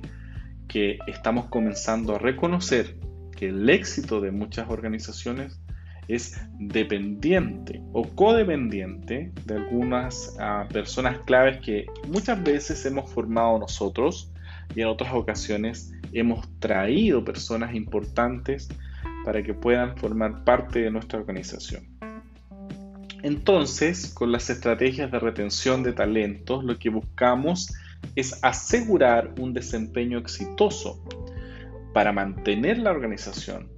[0.69, 2.95] que estamos comenzando a reconocer
[3.35, 5.59] que el éxito de muchas organizaciones
[6.07, 14.31] es dependiente o codependiente de algunas ah, personas claves que muchas veces hemos formado nosotros
[14.75, 18.69] y en otras ocasiones hemos traído personas importantes
[19.25, 21.87] para que puedan formar parte de nuestra organización.
[23.21, 27.73] Entonces, con las estrategias de retención de talentos, lo que buscamos
[28.15, 31.01] es asegurar un desempeño exitoso
[31.93, 33.69] para mantener la organización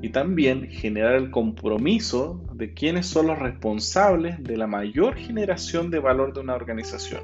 [0.00, 5.98] y también generar el compromiso de quienes son los responsables de la mayor generación de
[5.98, 7.22] valor de una organización.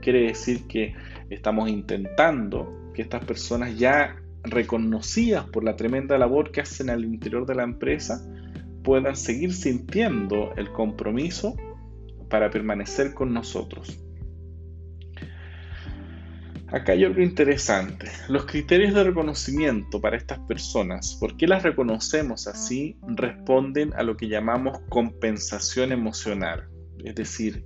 [0.00, 0.94] Quiere decir que
[1.28, 7.46] estamos intentando que estas personas ya reconocidas por la tremenda labor que hacen al interior
[7.46, 8.24] de la empresa
[8.82, 11.56] puedan seguir sintiendo el compromiso
[12.30, 14.00] para permanecer con nosotros.
[16.70, 18.10] Acá hay algo interesante.
[18.28, 22.98] Los criterios de reconocimiento para estas personas, ¿por qué las reconocemos así?
[23.06, 26.68] Responden a lo que llamamos compensación emocional.
[27.02, 27.64] Es decir,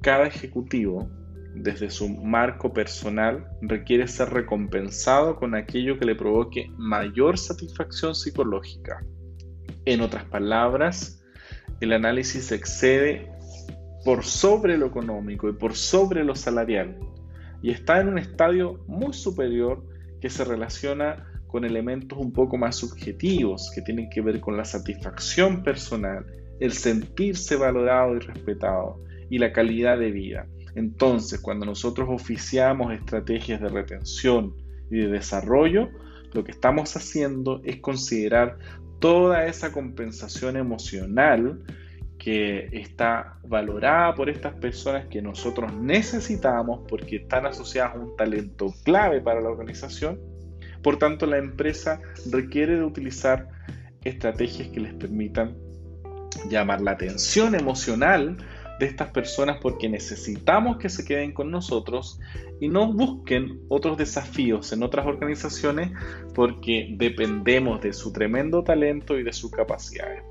[0.00, 1.10] cada ejecutivo,
[1.56, 9.04] desde su marco personal, requiere ser recompensado con aquello que le provoque mayor satisfacción psicológica.
[9.84, 11.22] En otras palabras,
[11.80, 13.30] el análisis excede
[14.06, 16.96] por sobre lo económico y por sobre lo salarial
[17.62, 19.84] y está en un estadio muy superior
[20.20, 24.64] que se relaciona con elementos un poco más subjetivos que tienen que ver con la
[24.64, 26.26] satisfacción personal,
[26.60, 29.00] el sentirse valorado y respetado
[29.30, 30.46] y la calidad de vida.
[30.74, 34.54] Entonces, cuando nosotros oficiamos estrategias de retención
[34.90, 35.88] y de desarrollo,
[36.32, 38.58] lo que estamos haciendo es considerar
[38.98, 41.62] toda esa compensación emocional
[42.28, 48.74] que está valorada por estas personas que nosotros necesitamos porque están asociadas a un talento
[48.84, 50.20] clave para la organización.
[50.82, 53.48] Por tanto, la empresa requiere de utilizar
[54.04, 55.56] estrategias que les permitan
[56.50, 58.36] llamar la atención emocional
[58.78, 62.20] de estas personas porque necesitamos que se queden con nosotros
[62.60, 65.92] y no busquen otros desafíos en otras organizaciones
[66.34, 70.22] porque dependemos de su tremendo talento y de sus capacidades.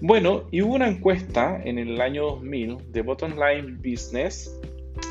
[0.00, 4.50] Bueno, y hubo una encuesta en el año 2000 de Bottom Line Business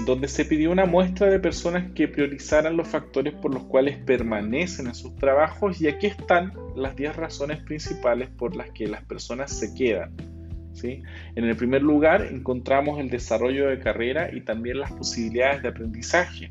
[0.05, 4.87] donde se pidió una muestra de personas que priorizaran los factores por los cuales permanecen
[4.87, 9.51] en sus trabajos y aquí están las 10 razones principales por las que las personas
[9.51, 10.11] se quedan.
[10.73, 11.01] ¿sí?
[11.35, 16.49] En el primer lugar encontramos el desarrollo de carrera y también las posibilidades de aprendizaje.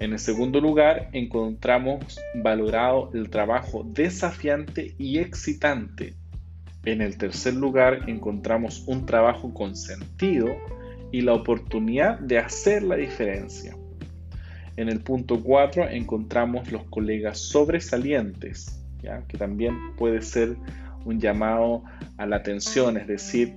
[0.00, 6.14] En el segundo lugar encontramos valorado el trabajo desafiante y excitante.
[6.84, 10.48] En el tercer lugar encontramos un trabajo con sentido
[11.12, 13.76] y la oportunidad de hacer la diferencia.
[14.76, 19.22] En el punto 4 encontramos los colegas sobresalientes, ¿ya?
[19.28, 20.56] que también puede ser
[21.04, 21.84] un llamado
[22.18, 23.56] a la atención, es decir,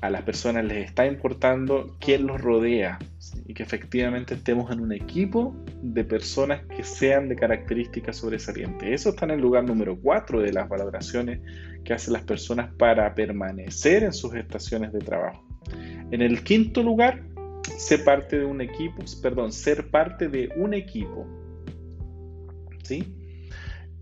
[0.00, 2.98] a las personas les está importando quién los rodea
[3.46, 8.88] y que efectivamente estemos en un equipo de personas que sean de características sobresalientes.
[8.88, 11.40] Eso está en el lugar número 4 de las valoraciones
[11.84, 15.44] que hacen las personas para permanecer en sus estaciones de trabajo.
[16.10, 17.22] En el quinto lugar,
[17.76, 21.26] ser parte de un equipo, perdón, ser parte de un equipo.
[22.82, 23.14] ¿Sí?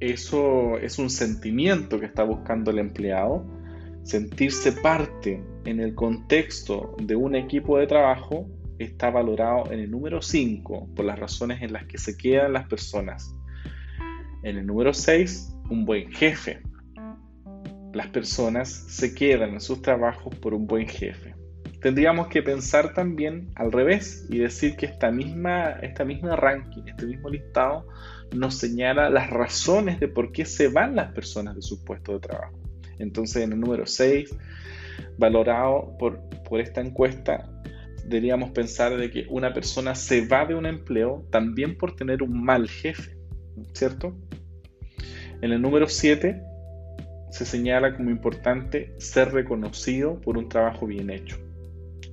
[0.01, 3.44] Eso es un sentimiento que está buscando el empleado.
[4.09, 8.48] Sentirse parte en el contexto de un equipo de trabajo
[8.78, 12.66] está valorado en el número 5 por las razones en las que se quedan las
[12.68, 13.36] personas.
[14.44, 16.62] En el número 6, un buen jefe.
[17.92, 21.34] Las personas se quedan en sus trabajos por un buen jefe
[21.80, 27.06] tendríamos que pensar también al revés y decir que esta misma, esta misma ranking, este
[27.06, 27.86] mismo listado,
[28.34, 32.20] nos señala las razones de por qué se van las personas de su puesto de
[32.20, 32.57] trabajo.
[32.99, 34.34] Entonces, en el número 6,
[35.18, 37.49] valorado por, por esta encuesta,
[38.05, 42.42] deberíamos pensar de que una persona se va de un empleo también por tener un
[42.42, 43.16] mal jefe,
[43.72, 44.16] ¿cierto?
[45.40, 46.42] En el número 7
[47.30, 51.36] se señala como importante ser reconocido por un trabajo bien hecho.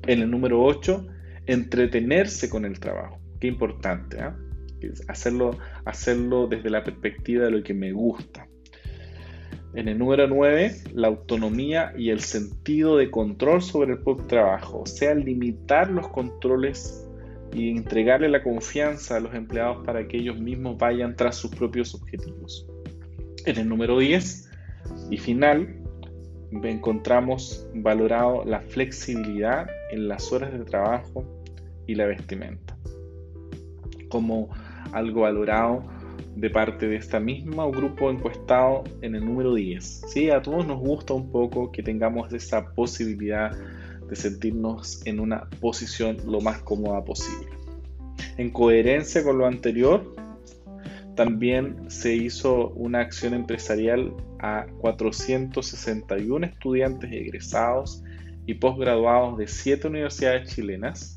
[0.03, 1.07] En el número 8,
[1.45, 3.19] entretenerse con el trabajo.
[3.39, 4.91] Qué importante, ¿eh?
[5.07, 8.47] hacerlo, hacerlo desde la perspectiva de lo que me gusta.
[9.75, 14.81] En el número 9, la autonomía y el sentido de control sobre el propio trabajo,
[14.81, 17.05] o sea, limitar los controles
[17.53, 21.93] y entregarle la confianza a los empleados para que ellos mismos vayan tras sus propios
[21.93, 22.65] objetivos.
[23.45, 24.49] En el número 10
[25.11, 25.75] y final,
[26.63, 31.25] encontramos valorado la flexibilidad en las horas de trabajo
[31.85, 32.77] y la vestimenta
[34.09, 34.49] como
[34.93, 35.83] algo valorado
[36.35, 40.01] de parte de esta misma grupo encuestado en el número 10.
[40.07, 40.29] ¿sí?
[40.29, 43.51] A todos nos gusta un poco que tengamos esa posibilidad
[44.07, 47.47] de sentirnos en una posición lo más cómoda posible.
[48.37, 50.13] En coherencia con lo anterior,
[51.15, 58.03] también se hizo una acción empresarial a 461 estudiantes egresados
[58.45, 61.15] y posgraduados de siete universidades chilenas,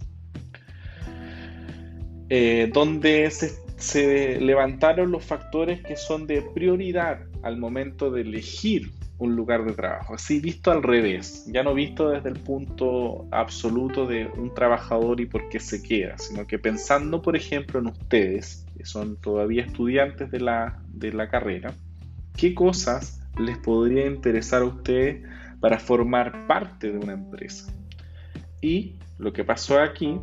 [2.31, 8.91] eh, donde se, se levantaron los factores que son de prioridad al momento de elegir
[9.19, 10.15] un lugar de trabajo.
[10.15, 15.27] Así visto al revés, ya no visto desde el punto absoluto de un trabajador y
[15.27, 20.31] por qué se queda, sino que pensando, por ejemplo, en ustedes, que son todavía estudiantes
[20.31, 21.75] de la, de la carrera,
[22.37, 25.25] ¿qué cosas les podría interesar a ustedes
[25.61, 27.73] para formar parte de una empresa?
[28.61, 30.19] Y lo que pasó aquí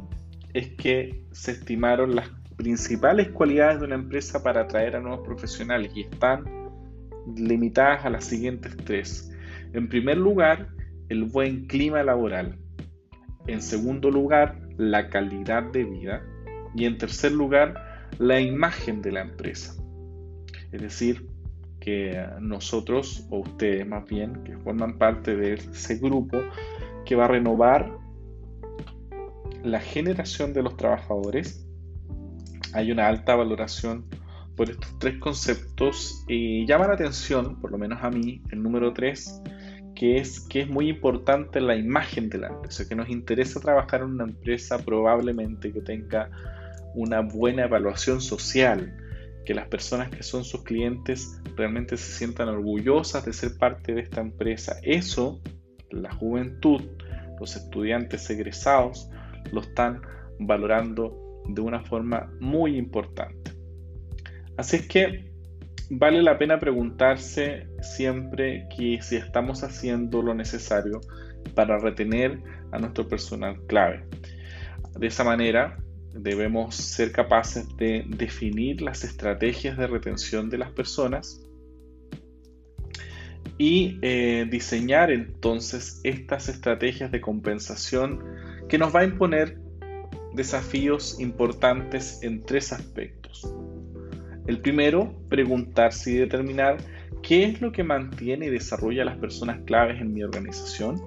[0.53, 5.91] es que se estimaron las principales cualidades de una empresa para atraer a nuevos profesionales
[5.95, 6.45] y están
[7.35, 9.31] limitadas a las siguientes tres.
[9.73, 10.69] En primer lugar,
[11.09, 12.57] el buen clima laboral.
[13.47, 16.23] En segundo lugar, la calidad de vida.
[16.75, 19.75] Y en tercer lugar, la imagen de la empresa.
[20.71, 21.27] Es decir,
[21.79, 26.39] que nosotros, o ustedes más bien, que forman parte de ese grupo,
[27.05, 27.95] que va a renovar
[29.63, 31.64] la generación de los trabajadores.
[32.75, 34.05] Hay una alta valoración
[34.57, 38.91] por estos tres conceptos y llama la atención, por lo menos a mí, el número
[38.91, 39.41] tres,
[39.95, 44.01] que es que es muy importante la imagen de la empresa, que nos interesa trabajar
[44.01, 46.29] en una empresa probablemente que tenga
[46.95, 48.93] una buena evaluación social,
[49.45, 54.01] que las personas que son sus clientes realmente se sientan orgullosas de ser parte de
[54.01, 54.77] esta empresa.
[54.83, 55.41] Eso,
[55.91, 56.81] la juventud,
[57.39, 59.09] los estudiantes egresados,
[59.53, 60.01] lo están
[60.39, 63.51] valorando de una forma muy importante.
[64.57, 65.31] Así es que
[65.89, 68.67] vale la pena preguntarse siempre
[69.01, 71.01] si estamos haciendo lo necesario
[71.53, 72.39] para retener
[72.71, 74.03] a nuestro personal clave.
[74.97, 75.77] De esa manera,
[76.13, 81.41] debemos ser capaces de definir las estrategias de retención de las personas
[83.57, 88.23] y eh, diseñar entonces estas estrategias de compensación
[88.67, 89.59] que nos va a imponer
[90.35, 93.53] desafíos importantes en tres aspectos.
[94.47, 96.77] El primero, preguntarse y determinar
[97.23, 101.01] qué es lo que mantiene y desarrolla a las personas claves en mi organización.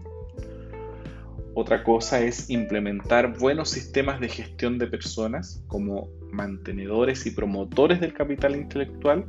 [1.54, 8.12] Otra cosa es implementar buenos sistemas de gestión de personas como mantenedores y promotores del
[8.12, 9.24] capital intelectual.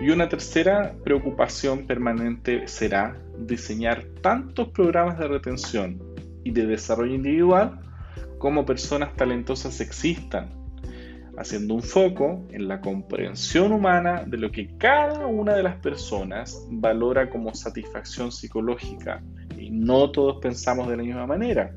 [0.00, 6.02] Y una tercera preocupación permanente será diseñar tantos programas de retención
[6.42, 7.89] y de desarrollo individual
[8.40, 10.48] como personas talentosas existan
[11.36, 16.66] haciendo un foco en la comprensión humana de lo que cada una de las personas
[16.70, 19.22] valora como satisfacción psicológica.
[19.58, 21.76] Y no todos pensamos de la misma manera,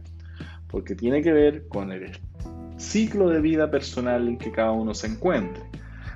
[0.68, 2.18] porque tiene que ver con el
[2.78, 5.64] ciclo de vida personal en que cada uno se encuentre.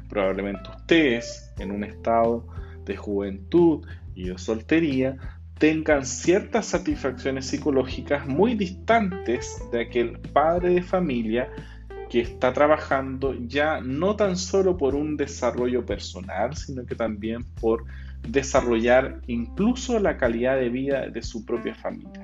[0.10, 2.48] Probablemente ustedes, en un estado
[2.86, 3.86] de juventud
[4.16, 5.18] y de soltería,
[5.58, 11.50] tengan ciertas satisfacciones psicológicas muy distantes de aquel padre de familia
[12.10, 17.84] que está trabajando ya no tan solo por un desarrollo personal, sino que también por
[18.28, 22.22] desarrollar incluso la calidad de vida de su propia familia.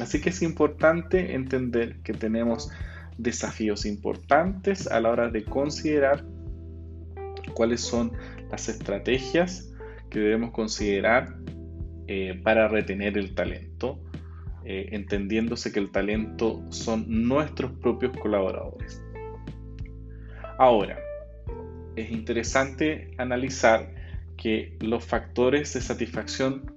[0.00, 2.70] Así que es importante entender que tenemos
[3.18, 6.24] desafíos importantes a la hora de considerar
[7.54, 8.12] cuáles son
[8.50, 9.70] las estrategias
[10.08, 11.36] que debemos considerar
[12.12, 14.00] eh, para retener el talento,
[14.64, 19.00] eh, entendiéndose que el talento son nuestros propios colaboradores.
[20.58, 20.98] Ahora,
[21.94, 23.94] es interesante analizar
[24.36, 26.74] que los factores de satisfacción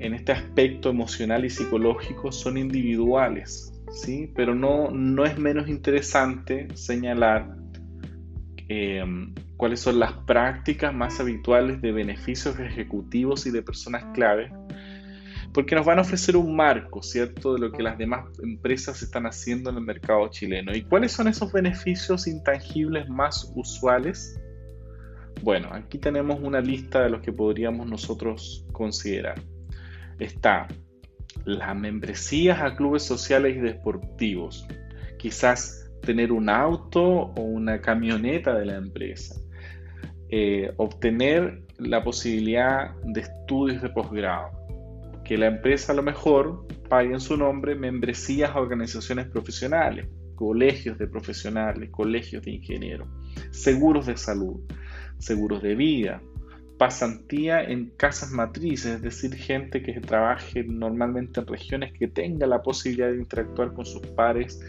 [0.00, 4.32] en este aspecto emocional y psicológico son individuales, ¿sí?
[4.34, 7.56] pero no, no es menos interesante señalar
[8.66, 14.52] em, cuáles son las prácticas más habituales de beneficios ejecutivos y de personas clave
[15.56, 19.24] porque nos van a ofrecer un marco, ¿cierto?, de lo que las demás empresas están
[19.24, 20.76] haciendo en el mercado chileno.
[20.76, 24.38] ¿Y cuáles son esos beneficios intangibles más usuales?
[25.42, 29.40] Bueno, aquí tenemos una lista de los que podríamos nosotros considerar.
[30.18, 30.68] Está
[31.46, 34.66] las membresías a clubes sociales y deportivos.
[35.18, 39.36] Quizás tener un auto o una camioneta de la empresa.
[40.28, 44.50] Eh, obtener la posibilidad de estudios de posgrado.
[45.24, 50.98] Que la empresa a lo mejor pague en su nombre membresías a organizaciones profesionales, colegios
[50.98, 53.08] de profesionales, colegios de ingenieros,
[53.50, 54.60] seguros de salud,
[55.18, 56.20] seguros de vida,
[56.78, 62.62] pasantía en casas matrices, es decir, gente que trabaje normalmente en regiones que tenga la
[62.62, 64.60] posibilidad de interactuar con sus pares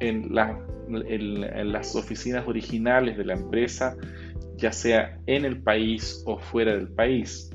[0.00, 3.96] en, en las oficinas originales de la empresa,
[4.62, 7.50] ya sea en el país o fuera del país.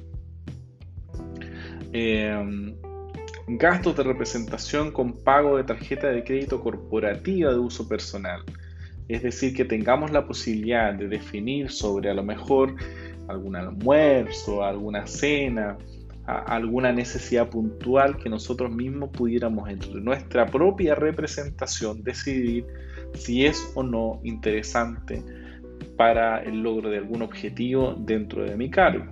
[1.94, 2.76] Em,
[3.48, 8.44] gastos de representación con pago de tarjeta de crédito corporativa de uso personal.
[9.08, 12.76] Es decir, que tengamos la posibilidad de definir sobre a lo mejor
[13.30, 15.78] algún almuerzo, alguna cena,
[16.26, 22.66] alguna necesidad puntual que nosotros mismos pudiéramos entre nuestra propia representación decidir
[23.14, 25.24] si es o no interesante
[25.98, 29.06] para el logro de algún objetivo dentro de mi cargo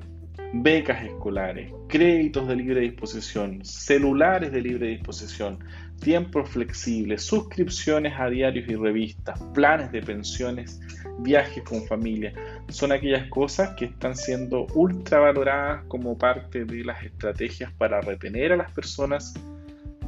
[0.54, 5.60] becas escolares, créditos de libre disposición, celulares de libre disposición,
[6.02, 10.80] tiempos flexibles, suscripciones a diarios y revistas, planes de pensiones,
[11.20, 12.34] viajes con familia.
[12.70, 18.54] Son aquellas cosas que están siendo ultra valoradas como parte de las estrategias para retener
[18.54, 19.34] a las personas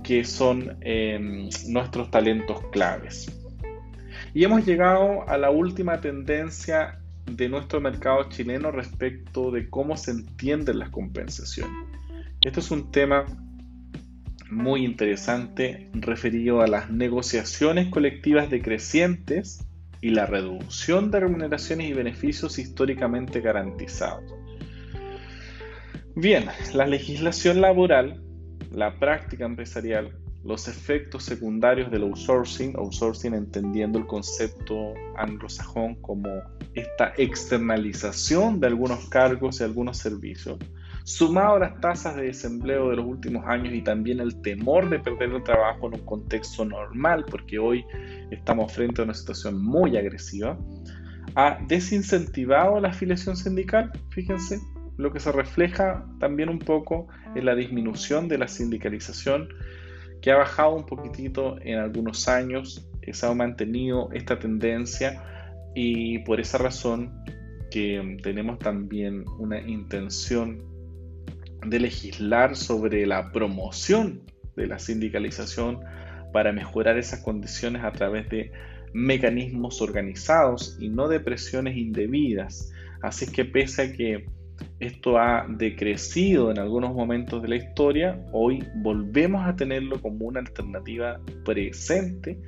[0.04, 3.37] que son em, nuestros talentos claves.
[4.34, 10.12] Y hemos llegado a la última tendencia de nuestro mercado chileno respecto de cómo se
[10.12, 11.76] entienden las compensaciones.
[12.42, 13.26] Esto es un tema
[14.50, 19.66] muy interesante referido a las negociaciones colectivas decrecientes
[20.00, 24.24] y la reducción de remuneraciones y beneficios históricamente garantizados.
[26.16, 28.24] Bien, la legislación laboral,
[28.72, 30.16] la práctica empresarial,
[30.48, 36.30] los efectos secundarios del outsourcing, outsourcing entendiendo el concepto anglosajón como
[36.74, 40.58] esta externalización de algunos cargos y algunos servicios,
[41.04, 45.00] sumado a las tasas de desempleo de los últimos años y también el temor de
[45.00, 47.84] perder el trabajo en un contexto normal, porque hoy
[48.32, 50.58] estamos frente a una situación muy agresiva,
[51.36, 54.62] ha desincentivado la afiliación sindical, fíjense,
[54.96, 59.50] lo que se refleja también un poco en la disminución de la sindicalización
[60.22, 65.24] que ha bajado un poquitito en algunos años, se ha mantenido esta tendencia
[65.76, 67.14] y por esa razón
[67.72, 70.64] que tenemos también una intención
[71.66, 74.22] de legislar sobre la promoción
[74.56, 75.80] de la sindicalización
[76.34, 78.52] para mejorar esas condiciones a través de
[78.94, 82.72] mecanismos organizados y no de presiones indebidas.
[83.02, 84.26] Así que pese a que
[84.80, 90.40] esto ha decrecido en algunos momentos de la historia, hoy volvemos a tenerlo como una
[90.40, 92.40] alternativa presente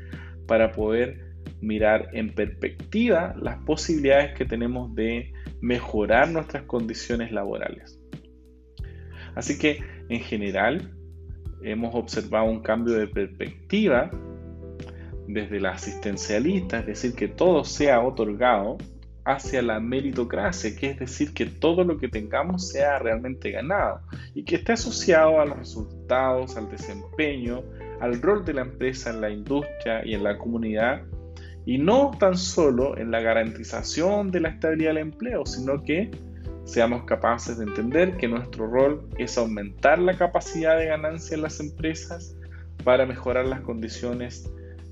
[0.46, 1.30] para poder
[1.62, 5.32] mirar en perspectiva las posibilidades que tenemos de
[5.62, 8.00] mejorar nuestras condiciones laborales.
[9.36, 10.94] Así que en general
[11.64, 14.12] hemos observado un cambio de perspectiva
[15.28, 18.78] desde la asistencialista, es decir, que todo sea otorgado,
[19.30, 24.02] hacia la meritocracia, que es decir, que todo lo que tengamos sea realmente ganado
[24.34, 27.64] y que esté asociado a los resultados, al desempeño,
[28.02, 31.04] al rol de la empresa en la industria y en la comunidad
[31.66, 36.10] y no tan solo en la garantización de la estabilidad del empleo, sino que
[36.64, 41.60] seamos capaces de entender que nuestro rol es aumentar la capacidad de ganancia en las
[41.60, 42.36] empresas
[42.84, 44.52] para mejorar las condiciones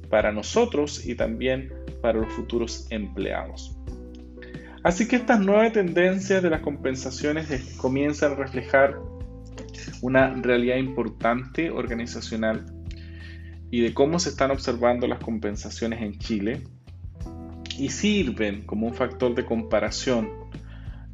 [0.09, 3.76] para nosotros y también para los futuros empleados.
[4.87, 8.97] Así que estas nuevas tendencias de las compensaciones comienzan a reflejar
[10.01, 12.65] una realidad importante organizacional
[13.69, 16.61] y de cómo se están observando las compensaciones en Chile
[17.77, 20.29] y sirven como un factor de comparación,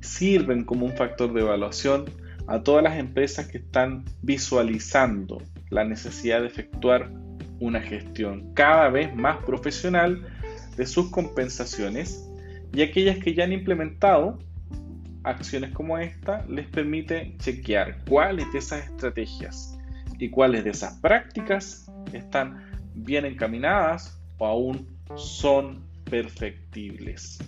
[0.01, 2.05] sirven como un factor de evaluación
[2.45, 7.09] a todas las empresas que están visualizando la necesidad de efectuar
[7.59, 10.27] una gestión cada vez más profesional
[10.77, 12.29] de sus compensaciones
[12.73, 14.39] y aquellas que ya han implementado
[15.23, 19.77] acciones como esta les permite chequear cuáles de esas estrategias
[20.19, 27.39] y cuáles de esas prácticas están bien encaminadas o aún son perfectibles.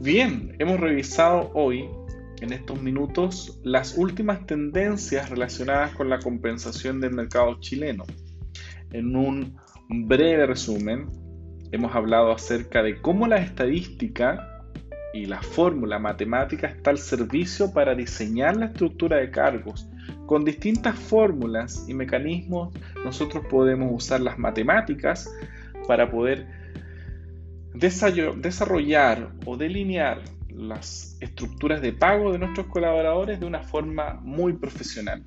[0.00, 1.88] Bien, hemos revisado hoy
[2.40, 8.04] en estos minutos las últimas tendencias relacionadas con la compensación del mercado chileno.
[8.92, 9.56] En un
[9.88, 11.08] breve resumen,
[11.72, 14.62] hemos hablado acerca de cómo la estadística
[15.12, 19.88] y la fórmula matemática está al servicio para diseñar la estructura de cargos.
[20.26, 25.30] Con distintas fórmulas y mecanismos nosotros podemos usar las matemáticas
[25.86, 26.46] para poder
[27.74, 35.24] desarrollar o delinear las estructuras de pago de nuestros colaboradores de una forma muy profesional.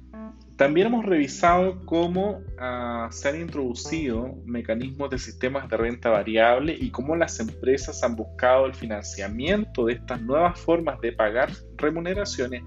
[0.62, 6.92] También hemos revisado cómo ah, se han introducido mecanismos de sistemas de renta variable y
[6.92, 12.62] cómo las empresas han buscado el financiamiento de estas nuevas formas de pagar remuneraciones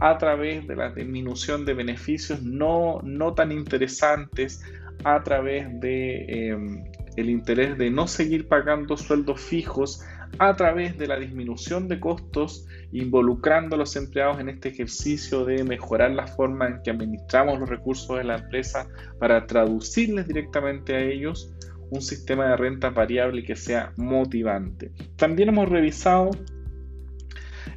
[0.00, 4.64] a través de la disminución de beneficios no, no tan interesantes,
[5.04, 6.84] a través de em,
[7.16, 10.02] el interés de no seguir pagando sueldos fijos
[10.38, 15.64] a través de la disminución de costos, involucrando a los empleados en este ejercicio de
[15.64, 21.00] mejorar la forma en que administramos los recursos de la empresa para traducirles directamente a
[21.00, 21.52] ellos
[21.90, 24.92] un sistema de renta variable que sea motivante.
[25.16, 26.30] También hemos revisado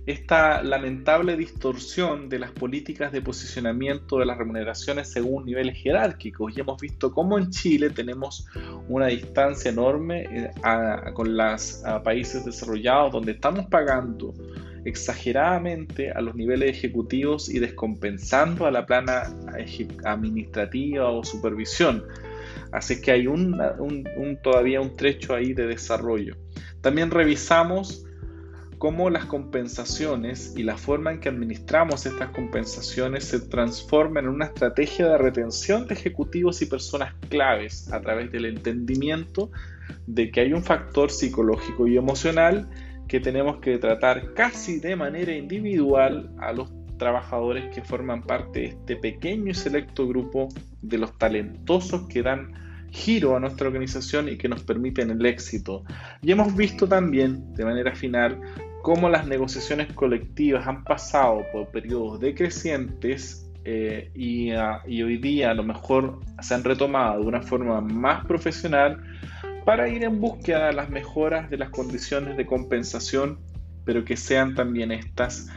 [0.05, 6.55] esta lamentable distorsión de las políticas de posicionamiento de las remuneraciones según niveles jerárquicos.
[6.55, 8.47] Y hemos visto cómo en Chile tenemos
[8.87, 10.51] una distancia enorme eh,
[11.13, 14.33] con los países desarrollados donde estamos pagando
[14.85, 19.33] exageradamente a los niveles ejecutivos y descompensando a la plana
[20.05, 22.03] administrativa o supervisión.
[22.71, 23.57] Así que hay un,
[24.43, 26.35] todavía un trecho ahí de desarrollo.
[26.81, 28.05] También revisamos
[28.79, 34.45] cómo las compensaciones y la forma en que administramos estas compensaciones se transforman en una
[34.45, 39.51] estrategia de retención de ejecutivos y personas claves a través del entendimiento
[40.07, 42.69] de que hay un factor psicológico y emocional
[43.09, 48.65] que tenemos que tratar casi de manera individual a los trabajadores que forman parte de
[48.67, 50.47] este pequeño y selecto grupo
[50.81, 52.53] de los talentosos que dan
[52.91, 55.83] giro a nuestra organización y que nos permiten el éxito.
[56.21, 58.39] Y hemos visto también, de manera final,
[58.81, 65.51] cómo las negociaciones colectivas han pasado por periodos decrecientes eh, y, ah, y, hoy día
[65.51, 69.03] a lo mejor se han retomado de una forma más profesional
[69.65, 73.39] para ir en búsqueda de las mejoras de las condiciones de compensación,
[73.85, 75.49] pero que sean también estas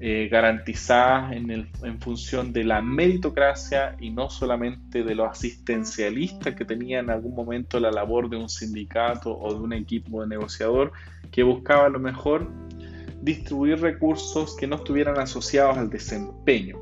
[0.00, 6.64] eh, garantizadas en, en, función de la meritocracia y no solamente de los asistencialistas que
[6.64, 10.92] tenían en algún momento la labor de un sindicato o de un equipo de negociador
[11.34, 12.48] que buscaba a lo mejor
[13.20, 16.78] distribuir recursos que no estuvieran asociados al desempeño.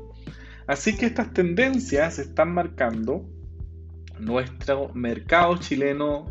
[0.67, 3.25] Así que estas tendencias están marcando
[4.19, 6.27] nuestro mercado chileno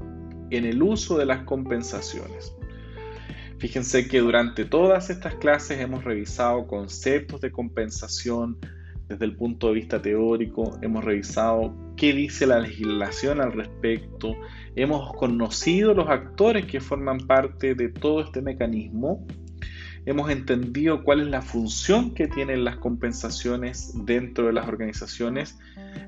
[0.51, 2.55] en el uso de las compensaciones.
[3.59, 8.57] Fíjense que durante todas estas clases hemos revisado conceptos de compensación
[9.13, 14.35] desde el punto de vista teórico, hemos revisado qué dice la legislación al respecto,
[14.75, 19.27] hemos conocido los actores que forman parte de todo este mecanismo,
[20.07, 25.59] hemos entendido cuál es la función que tienen las compensaciones dentro de las organizaciones,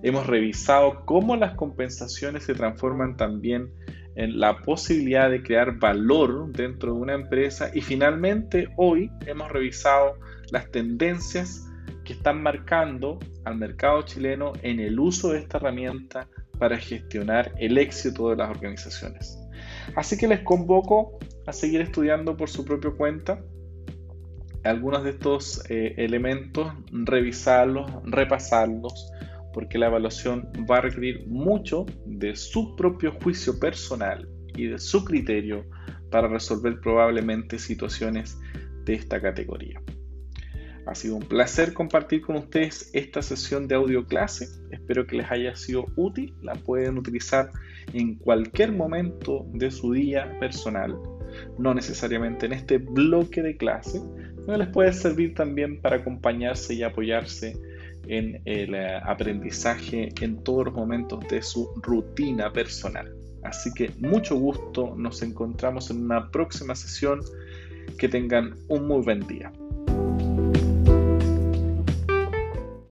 [0.03, 3.71] hemos revisado cómo las compensaciones se transforman también
[4.17, 10.19] en la posibilidad de crear valor dentro de una empresa y finalmente hoy hemos revisado
[10.51, 11.69] las tendencias
[12.05, 16.29] que están marcando al mercado chileno en el uso de esta herramienta
[16.59, 19.39] para gestionar el éxito de las organizaciones.
[19.97, 23.43] Así que les convoco a seguir estudiando por su propia cuenta
[24.65, 29.11] algunos de estos eh, elementos, revisarlos, repasarlos,
[29.53, 35.05] porque la evaluación va a requerir mucho de su propio juicio personal y de su
[35.05, 35.67] criterio
[36.11, 38.39] para resolver probablemente situaciones
[38.85, 39.81] de esta categoría.
[40.87, 44.49] Ha sido un placer compartir con ustedes esta sesión de audio clase.
[44.71, 46.35] Espero que les haya sido útil.
[46.43, 47.51] La pueden utilizar
[47.93, 50.97] en cualquier momento de su día personal,
[51.59, 54.01] no necesariamente en este bloque de clase,
[54.45, 57.57] pero les puede servir también para acompañarse y apoyarse
[58.07, 63.11] en el eh, aprendizaje en todos los momentos de su rutina personal.
[63.43, 67.21] Así que mucho gusto, nos encontramos en una próxima sesión.
[67.99, 69.53] Que tengan un muy buen día.